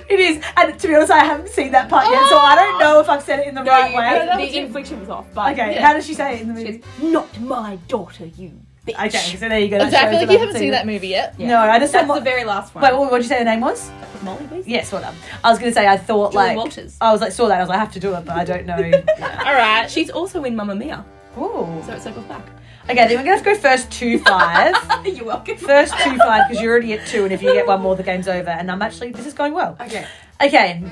[0.10, 2.78] It is, and to be honest, I haven't seen that part yet, so I don't
[2.78, 3.96] know if I've said it in the No, right you-
[4.38, 4.50] way.
[4.50, 5.26] the inflection was off.
[5.34, 5.86] But Okay, Yeah.
[5.86, 6.78] how does she say it in the She movie?
[7.00, 8.52] goes, not my daughter, you
[8.86, 8.94] bitch.
[9.06, 9.78] Okay, so there you go.
[9.78, 10.72] that Exactly shows like that you I haven't seen it.
[10.72, 11.34] that movie yet.
[11.38, 11.48] Yeah.
[11.48, 11.98] No, I just saw.
[11.98, 12.84] That's Mo- the very last one.
[12.84, 13.90] Wait, what did you say the name was?
[14.22, 14.66] Molly please.
[14.66, 15.14] Yes, what up?
[15.42, 16.96] I was gonna say I thought Julie like Walters.
[17.00, 18.44] I was like saw that I was like I have to do it, but I
[18.44, 18.76] don't know.
[18.78, 19.42] yeah.
[19.46, 19.90] Alright.
[19.90, 21.04] She's also in Mamma Mia,
[21.38, 21.82] Ooh.
[21.86, 22.42] so it circles back.
[22.88, 24.74] Okay, then we're gonna have to go first two five.
[25.06, 25.56] You're welcome.
[25.56, 28.02] first two five because you're already at two, and if you get one more, the
[28.02, 28.50] game's over.
[28.50, 29.76] And I'm actually this is going well.
[29.80, 30.06] Okay.
[30.42, 30.82] Okay,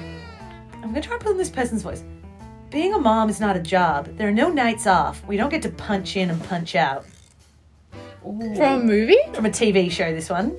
[0.75, 2.03] I'm gonna try and put in this person's voice.
[2.71, 4.17] Being a mom is not a job.
[4.17, 5.23] There are no nights off.
[5.27, 7.05] We don't get to punch in and punch out.
[8.23, 9.19] From a movie?
[9.35, 10.57] From a TV show, this one.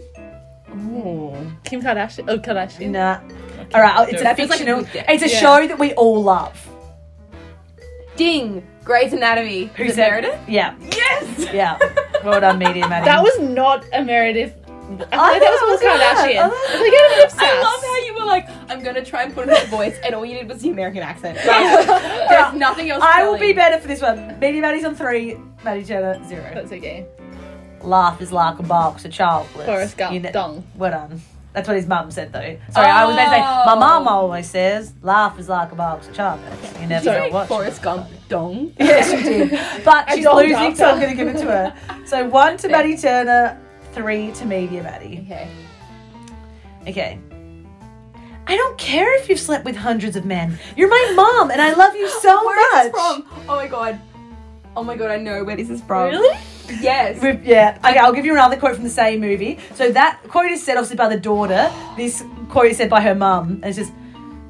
[1.63, 2.25] Kim Kardashian.
[2.27, 2.89] Oh, Kardashian.
[2.91, 3.19] Nah.
[3.73, 4.81] All right, oh, it's a That feels like a fictional.
[4.83, 5.05] good day.
[5.07, 5.39] it's a Yeah.
[5.39, 6.69] show that we all love.
[8.15, 8.67] Ding.
[8.83, 9.65] Grey's Anatomy.
[9.75, 10.39] Who Is it said- Meredith?
[10.47, 11.53] Yeah, Yes.
[11.53, 11.77] yeah.
[12.23, 13.05] Well done, Media Maddie.
[13.05, 14.53] That was not a Meredith.
[14.55, 16.27] I feel I that thought was it all was her.
[16.27, 16.39] Kardashian.
[16.39, 18.83] I I was like, get a bit of I love how you were like, I'm
[18.83, 21.37] gonna try and put in her voice, and all you did was the American accent.
[22.29, 23.03] There's nothing else.
[23.05, 24.37] I will be better for this one.
[24.39, 25.37] Media Maddie's on three.
[25.63, 26.51] Maddie Turner zero.
[26.53, 27.05] That's okay.
[27.81, 29.65] Laugh is like a box of chocolates.
[29.69, 30.63] Forrest Gump, You kn- dong.
[30.75, 31.21] Well done.
[31.53, 32.57] That's what his mum said though.
[32.71, 33.79] Sorry, I was going to say, my Oh.
[33.79, 36.79] mum always says, laugh is like a box of chocolates.
[36.81, 37.47] You never know what.
[37.47, 38.07] Forrest Gump.
[38.27, 38.73] Dong.
[38.79, 39.59] Yes, she did.
[39.85, 41.73] But she's losing, doubt so I'm going to give it to her.
[42.05, 42.69] So one to.
[42.69, 45.21] Maddie Turner, three to Media Maddie.
[45.25, 45.47] Okay.
[46.87, 47.19] Okay.
[48.47, 50.57] I don't care if you've slept with hundreds of men.
[50.75, 52.85] You're my mom, and I love you so Where much.
[52.87, 53.25] is this from?
[53.47, 54.01] Oh my god.
[54.75, 56.09] Oh my god, I know where this is from.
[56.09, 56.37] Really?
[56.81, 57.21] Yes.
[57.21, 57.77] With- yeah.
[57.85, 59.59] Okay, I'll give you another quote from the same movie.
[59.75, 61.71] So that quote is said obviously by the daughter.
[61.95, 63.91] This quote is said by her mum, and it says,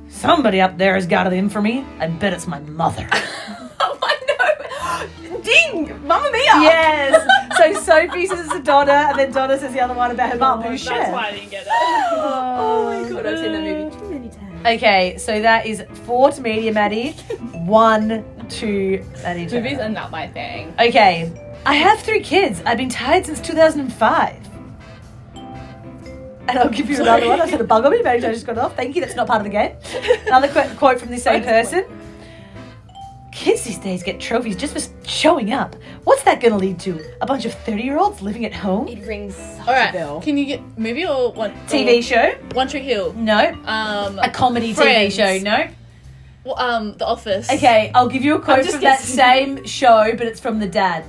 [0.08, 1.86] "Somebody up there has got it in for me.
[2.00, 5.42] I bet it's my mother." oh, I know.
[5.42, 6.08] Ding!
[6.08, 6.42] Mamma Mia!
[6.62, 7.30] yes.
[7.58, 10.38] So Sophie says it's the daughter, and then Donna says the other one about her
[10.40, 10.62] mum.
[10.64, 11.12] Who oh, That's share?
[11.12, 11.68] why I didn't get it.
[12.16, 14.43] Oh, oh my god, I've seen that movie too many times.
[14.66, 17.12] Okay, so that is four to Media Maddie,
[17.66, 19.46] one to Maddie.
[19.48, 20.74] Movies are not my thing.
[20.80, 21.32] Okay,
[21.66, 22.62] I have three kids.
[22.66, 24.40] I've been tied since 2005.
[26.46, 27.40] And I'll give you another one.
[27.42, 28.02] I said a bug on me.
[28.02, 28.76] Maybe I just got it off.
[28.76, 29.02] Thank you.
[29.02, 29.76] That's not part of the game.
[30.28, 31.86] Another qu- quote from the same person.
[33.34, 35.76] Kids these days get trophies just for showing up.
[36.04, 37.04] What's that going to lead to?
[37.22, 38.88] A bunch of 30 year olds living at home?
[38.88, 40.22] It rings such All a bell.
[40.22, 42.32] Can you get movie or one TV or show?
[42.54, 43.14] One Tree Hill?
[43.14, 43.50] No.
[43.66, 45.16] Um, A comedy Friends.
[45.18, 45.44] TV show?
[45.44, 45.68] No.
[46.44, 47.52] well, um, The Office.
[47.52, 50.68] Okay, I'll give you a quote just from that same show, but it's from the
[50.68, 51.04] dad.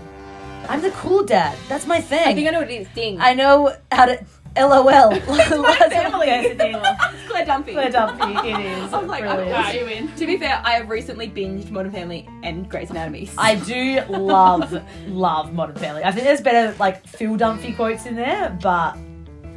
[0.68, 1.59] I'm the cool dad.
[1.68, 2.27] That's my thing.
[2.27, 2.89] I think I know what it is.
[2.95, 3.20] Ding.
[3.20, 4.25] I know how to
[4.57, 5.15] LOL.
[5.21, 6.27] family.
[6.27, 7.29] Yes, it is.
[7.29, 7.73] Claire Dunphy.
[7.73, 8.93] Claire Dunphy, it is.
[8.93, 9.53] I was like, Brilliant.
[9.53, 10.13] Alright, you win.
[10.15, 13.29] To be fair, I have recently binged Modern Family and Grey's Anatomy.
[13.37, 16.05] I do love, love Modern Family.
[16.05, 18.97] I think there's better like Phil Dunphy quotes in there, but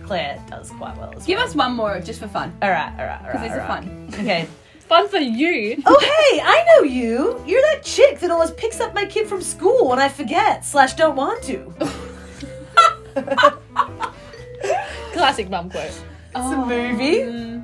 [0.03, 1.47] Claire does quite well as Give well.
[1.47, 2.57] us one more just for fun.
[2.61, 3.31] All right, all right, all right.
[3.33, 3.83] Because these are right.
[3.83, 4.09] fun.
[4.13, 4.47] Okay.
[4.87, 5.83] Fun for you.
[5.85, 7.43] Oh hey, I know you.
[7.45, 10.93] You're that chick that always picks up my kid from school when I forget slash
[10.93, 11.73] don't want to.
[15.17, 15.85] Classic mum quote.
[15.85, 16.03] It's
[16.35, 16.65] a oh.
[16.65, 17.63] movie.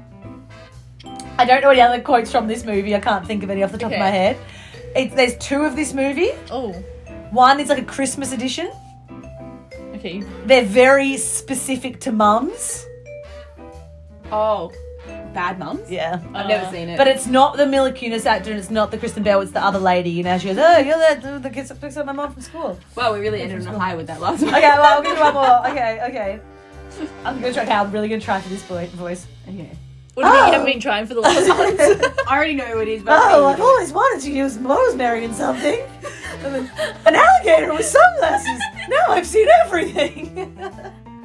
[1.38, 2.96] I don't know any other quotes from this movie.
[2.96, 3.96] I can't think of any off the top Okay.
[3.96, 4.38] of my head.
[4.96, 6.32] It, there's two of this movie.
[6.52, 6.72] Oh,
[7.32, 8.72] One is like a Christmas edition.
[9.96, 10.24] okay.
[10.46, 12.86] They're very specific to mums.
[14.32, 14.72] Oh.
[15.34, 15.90] Bad Mums?
[15.90, 16.22] Yeah.
[16.34, 16.72] I've never uh.
[16.72, 16.98] seen it.
[16.98, 19.64] But it's not the Mila Kunis actor and it's not the Kristen Bell, it's the
[19.64, 20.12] other lady.
[20.12, 22.42] You know, she goes, Oh, you're that the kid that picks up my mom from
[22.44, 22.80] school.
[22.96, 24.54] well, we really ended on a high with that last one.
[24.54, 25.68] Okay, well, I'll give you one more.
[25.74, 26.40] Okay, okay.
[27.26, 27.64] I'm gonna try.
[27.64, 29.28] Okay, I'm really gonna try for this boy voice.
[29.48, 29.72] Okay.
[30.14, 30.46] What do you mean Oh.
[30.48, 31.80] you haven't been trying for the last month?
[32.28, 35.34] I already know who it is, but Oh, I've always wanted to use rosemary in
[35.34, 35.80] something.
[36.44, 38.62] An alligator with sunglasses.
[38.90, 40.38] Now I've seen everything.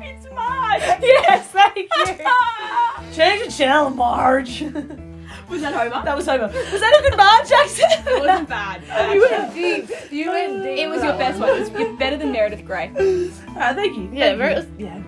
[0.01, 0.81] it's mine.
[1.03, 3.13] yes, thank you.
[3.15, 4.63] Change the channel, Marge.
[5.51, 6.05] Was that Homer?
[6.05, 6.47] That was Homer.
[6.47, 8.07] Was that a good Marge accent?
[8.07, 9.13] It wasn't bad.
[9.15, 10.13] you went deep.
[10.13, 10.79] You went deep.
[10.79, 11.49] It was your best one.
[11.51, 12.91] It was you're better than Meredith Grey.
[13.57, 14.09] Ah, thank you.
[14.13, 14.67] Yeah, very.
[14.79, 15.03] Yeah.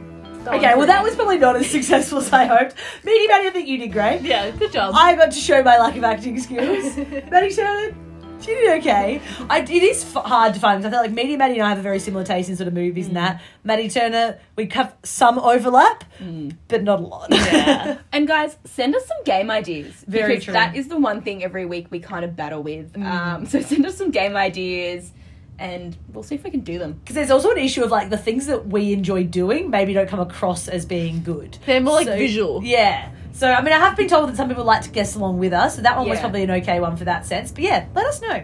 [0.47, 2.74] Okay, well, that was probably not as successful as I hoped.
[3.05, 4.22] Media Maddie, I think you did great.
[4.22, 4.95] Yeah, good job.
[4.97, 6.97] I got to show my lack of acting skills.
[7.30, 7.95] Maddie Turner,
[8.41, 9.20] she did okay.
[9.51, 11.68] I, it is f- hard to find because I feel like Media Maddie and I
[11.68, 13.20] have a very similar taste in sort of movies and mm.
[13.20, 13.43] that.
[13.64, 16.57] Maddie Turner, we have some overlap, mm.
[16.68, 17.28] but not a lot.
[17.30, 17.99] Yeah.
[18.12, 20.05] And guys, send us some game ideas.
[20.07, 20.53] Very because true.
[20.55, 22.93] That is the one thing every week we kind of battle with.
[22.95, 23.05] Mm.
[23.05, 25.12] Um, so send us some game ideas,
[25.61, 26.95] and we'll see if we can do them.
[26.95, 30.09] Because there's also an issue of like the things that we enjoy doing maybe don't
[30.09, 31.59] come across as being good.
[31.67, 32.65] They're more like So- visual.
[32.65, 33.11] Yeah.
[33.33, 35.53] So I mean, I have been told that some people like to guess along with
[35.53, 37.53] us, so that one was probably an okay one for that sense.
[37.53, 38.43] But yeah, let us know.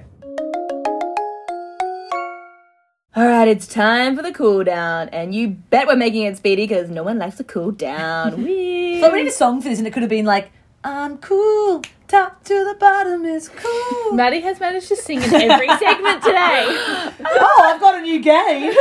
[3.16, 6.66] All right, it's time for the cool down, and you bet we're making it speedy
[6.66, 8.42] because no one likes to cool down.
[8.44, 9.00] Whee!
[9.00, 10.50] So we need a song for this, and it could have been like,
[10.84, 15.68] "I'm cool, top to the bottom is cool." Maddie has managed to sing in every
[15.68, 16.66] segment today.
[17.24, 18.72] oh, I've got a new game.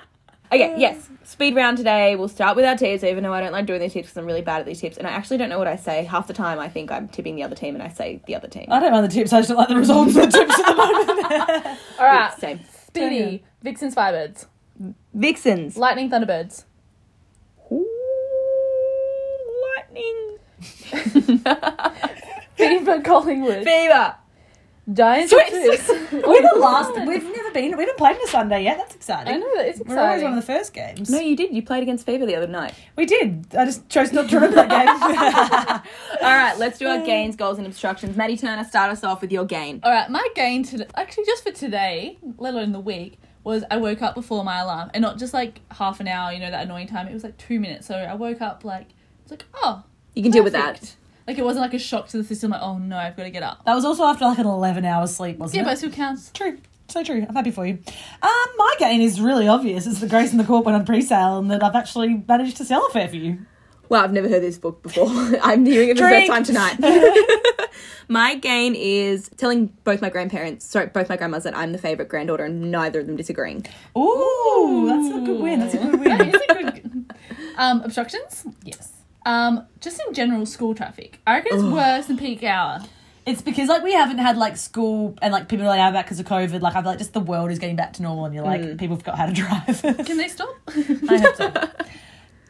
[0.52, 1.08] Okay, yes.
[1.24, 2.14] Speed round today.
[2.14, 4.26] We'll start with our tips, even though I don't like doing these tips because I'm
[4.26, 4.96] really bad at these tips.
[4.96, 6.04] And I actually don't know what I say.
[6.04, 8.46] Half the time I think I'm tipping the other team and I say the other
[8.46, 8.66] team.
[8.70, 9.32] I don't mind the tips.
[9.32, 11.78] I just don't like the results of the tips at the moment.
[11.98, 12.32] All right.
[12.38, 12.60] Same.
[12.86, 13.42] Speedy.
[13.62, 14.46] Vixen's Firebirds.
[15.14, 15.76] Vixens.
[15.76, 16.64] Lightning Thunderbirds.
[19.76, 20.35] Lightning.
[22.56, 23.64] Fever Collingwood.
[23.64, 24.16] Fever.
[24.92, 25.50] Giant Swifts.
[25.52, 26.12] Swifts.
[26.12, 26.94] We're the last.
[27.06, 27.76] We've never been.
[27.76, 28.78] We haven't played on a Sunday yet.
[28.78, 29.34] That's exciting.
[29.34, 31.10] I know that it's We're always one of the first games.
[31.10, 31.52] No, you did.
[31.52, 32.72] You played against Fever the other night.
[32.94, 33.48] we did.
[33.58, 35.92] I just chose not to remember that game.
[36.22, 37.04] All right, let's do our uh.
[37.04, 38.16] gains, goals, and obstructions.
[38.16, 39.80] Maddie Turner, start us off with your gain.
[39.82, 43.78] All right, my gain today, actually just for today, let alone the week, was I
[43.78, 46.64] woke up before my alarm, and not just like half an hour, you know, that
[46.64, 47.08] annoying time.
[47.08, 47.88] It was like two minutes.
[47.88, 48.86] So I woke up like,
[49.22, 49.82] it's like, oh,
[50.16, 50.96] You can deal with that.
[51.26, 52.50] Like it wasn't like a shock to the system.
[52.50, 53.64] Like, oh no, I've got to get up.
[53.64, 55.58] that was also after like an eleven hours sleep, wasn't it?
[55.58, 55.66] Yeah, it?
[55.66, 56.30] but it still counts.
[56.32, 56.58] True.
[56.88, 57.26] So true.
[57.28, 57.78] I'm happy for you.
[58.22, 59.86] Um, my gain is really obvious.
[59.86, 62.64] It's the Grace on the court went on pre-sale and that I've actually managed to
[62.64, 63.38] sell a fair few.
[63.88, 65.08] Wow, I've never heard this book before.
[65.42, 66.78] I'm hearing it for the first time tonight.
[68.08, 72.08] my gain is telling both my grandparents, sorry, both my grandmas that I'm the favourite
[72.08, 73.66] granddaughter and neither of them disagreeing.
[73.96, 75.60] Ooh, that's a good win.
[75.60, 76.20] That's a good win.
[76.20, 77.12] is a good.
[77.56, 78.46] Um, obstructions.
[78.62, 78.92] yes.
[79.26, 81.18] Um, just in general school traffic.
[81.26, 82.80] I reckon it's worse than peak hour.
[83.26, 86.04] It's because like we haven't had like school and like people are like out back
[86.04, 86.60] because of COVID.
[86.60, 88.78] Like I feel like just the world is getting back to normal and you're like
[88.78, 89.82] people forgot how to drive.
[90.06, 90.54] Can they stop?
[90.68, 91.52] I hope so.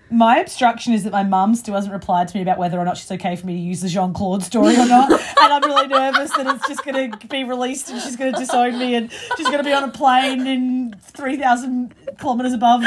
[0.09, 2.97] My obstruction is that my mum still hasn't replied to me about whether or not
[2.97, 5.11] she's okay for me to use the Jean Claude story or not.
[5.11, 5.21] and
[5.53, 8.79] I'm really nervous that it's just going to be released and she's going to disown
[8.79, 12.83] me and she's going to be on a plane in 3,000 kilometres above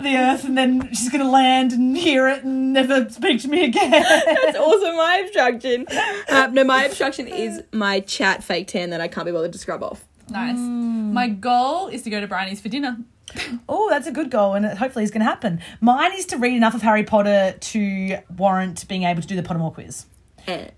[0.00, 3.48] the earth and then she's going to land and hear it and never speak to
[3.48, 3.90] me again.
[3.90, 5.86] That's also my obstruction.
[6.28, 9.58] Uh, no, my obstruction is my chat fake tan that I can't be bothered to
[9.58, 10.04] scrub off.
[10.28, 10.58] nice.
[10.58, 12.98] My goal is to go to Briony's for dinner.
[13.68, 15.60] Oh, that's a good goal, and it hopefully is going to happen.
[15.80, 19.42] Mine is to read enough of Harry Potter to warrant being able to do the
[19.42, 20.06] Pottermore quiz.
[20.46, 20.68] Eh.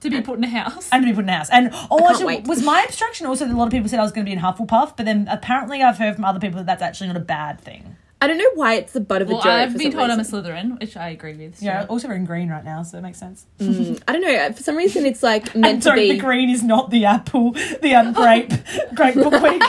[0.00, 0.88] To be put in a house.
[0.92, 1.50] And to be put in a house.
[1.50, 2.46] And oh, can't actually, wait.
[2.46, 4.32] was my obstruction also that a lot of people said I was going to be
[4.32, 7.20] in Hufflepuff, but then apparently I've heard from other people that that's actually not a
[7.20, 7.96] bad thing.
[8.20, 9.52] I don't know why it's the butt of a Well, joke.
[9.52, 10.42] I've been some told I'm a reason.
[10.42, 11.62] Slytherin, which I agree with.
[11.62, 13.46] Yeah, so- also we're in green right now, so it makes sense.
[13.60, 14.52] I don't know.
[14.52, 16.12] For some reason, it's like And meant to sorry, be.
[16.16, 18.48] the green is not the apple, the um, grape,
[18.94, 19.60] grape bookweek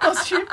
[0.00, 0.46] costume.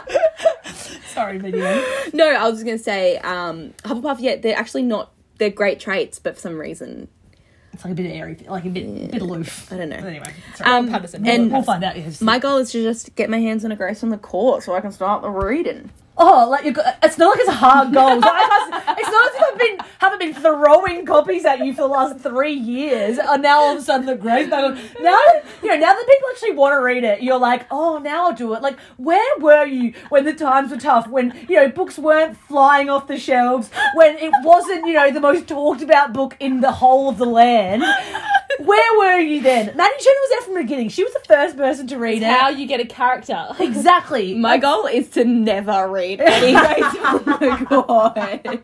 [1.14, 1.84] Sorry, video.
[2.14, 4.18] No, I was just gonna say, um, Hufflepuff.
[4.20, 5.12] Yeah, they're actually not.
[5.38, 7.08] They're great traits, but for some reason,
[7.74, 9.72] It's like a bit airy, like a bit, bit aloof.
[9.72, 9.96] I don't know.
[9.98, 11.26] Anyway, Um, Patterson.
[11.28, 11.96] and we'll find out.
[11.98, 12.22] Yes.
[12.22, 14.74] my goal is to just get my hands on a Grace on the court so
[14.76, 15.92] I can start the reading.
[16.22, 18.22] Oh, like you it's not like it's a hard goal.
[18.22, 21.74] So I can't- it's not as if I've been haven't been throwing copies at you
[21.74, 24.72] for the last three years, and now all of a sudden the grace battle.
[25.02, 25.18] Now
[25.64, 28.34] you know, now that people actually want to read it, you're like, oh, now I'll
[28.34, 28.62] do it.
[28.62, 31.08] Like, where were you when the times were tough?
[31.08, 33.70] When you know books weren't flying off the shelves?
[33.96, 37.26] When it wasn't you know the most talked about book in the whole of the
[37.26, 37.84] land?
[38.60, 39.68] Where were you then?
[39.78, 40.90] Maddie Chen was there from the beginning.
[40.90, 42.26] She was the first person to read it.
[42.26, 43.48] How you get a character.
[43.58, 44.34] Exactly.
[44.36, 48.64] My goal is to never read any Grace on the court.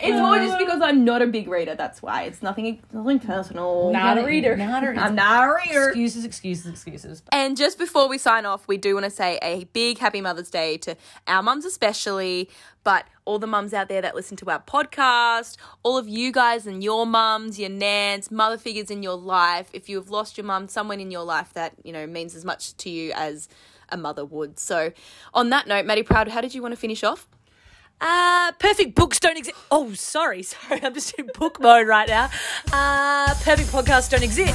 [0.00, 1.74] It's more just because I'm not a big reader.
[1.74, 3.90] That's why it's nothing, nothing personal.
[3.90, 4.56] Not a reader.
[4.56, 5.00] Not a reader.
[5.00, 5.88] I'm not a reader.
[5.88, 7.22] Excuses, excuses, excuses.
[7.32, 10.50] And just before we sign off, we do want to say a big happy Mother's
[10.50, 10.96] Day to
[11.26, 12.48] our mums, especially,
[12.84, 16.66] but all the mums out there that listen to our podcast, all of you guys
[16.66, 19.68] and your mums, your nans, mother figures in your life.
[19.72, 22.44] If you have lost your mum, someone in your life that, you know, means as
[22.44, 23.48] much to you as
[23.90, 24.58] a mother would.
[24.58, 24.92] So,
[25.34, 27.28] on that note, Maddie Proud, how did you want to finish off?
[28.00, 29.56] Uh, perfect books don't exist.
[29.70, 32.30] Oh, sorry, sorry, I'm just in book mode right now.
[32.72, 34.54] Uh, perfect podcasts don't exist.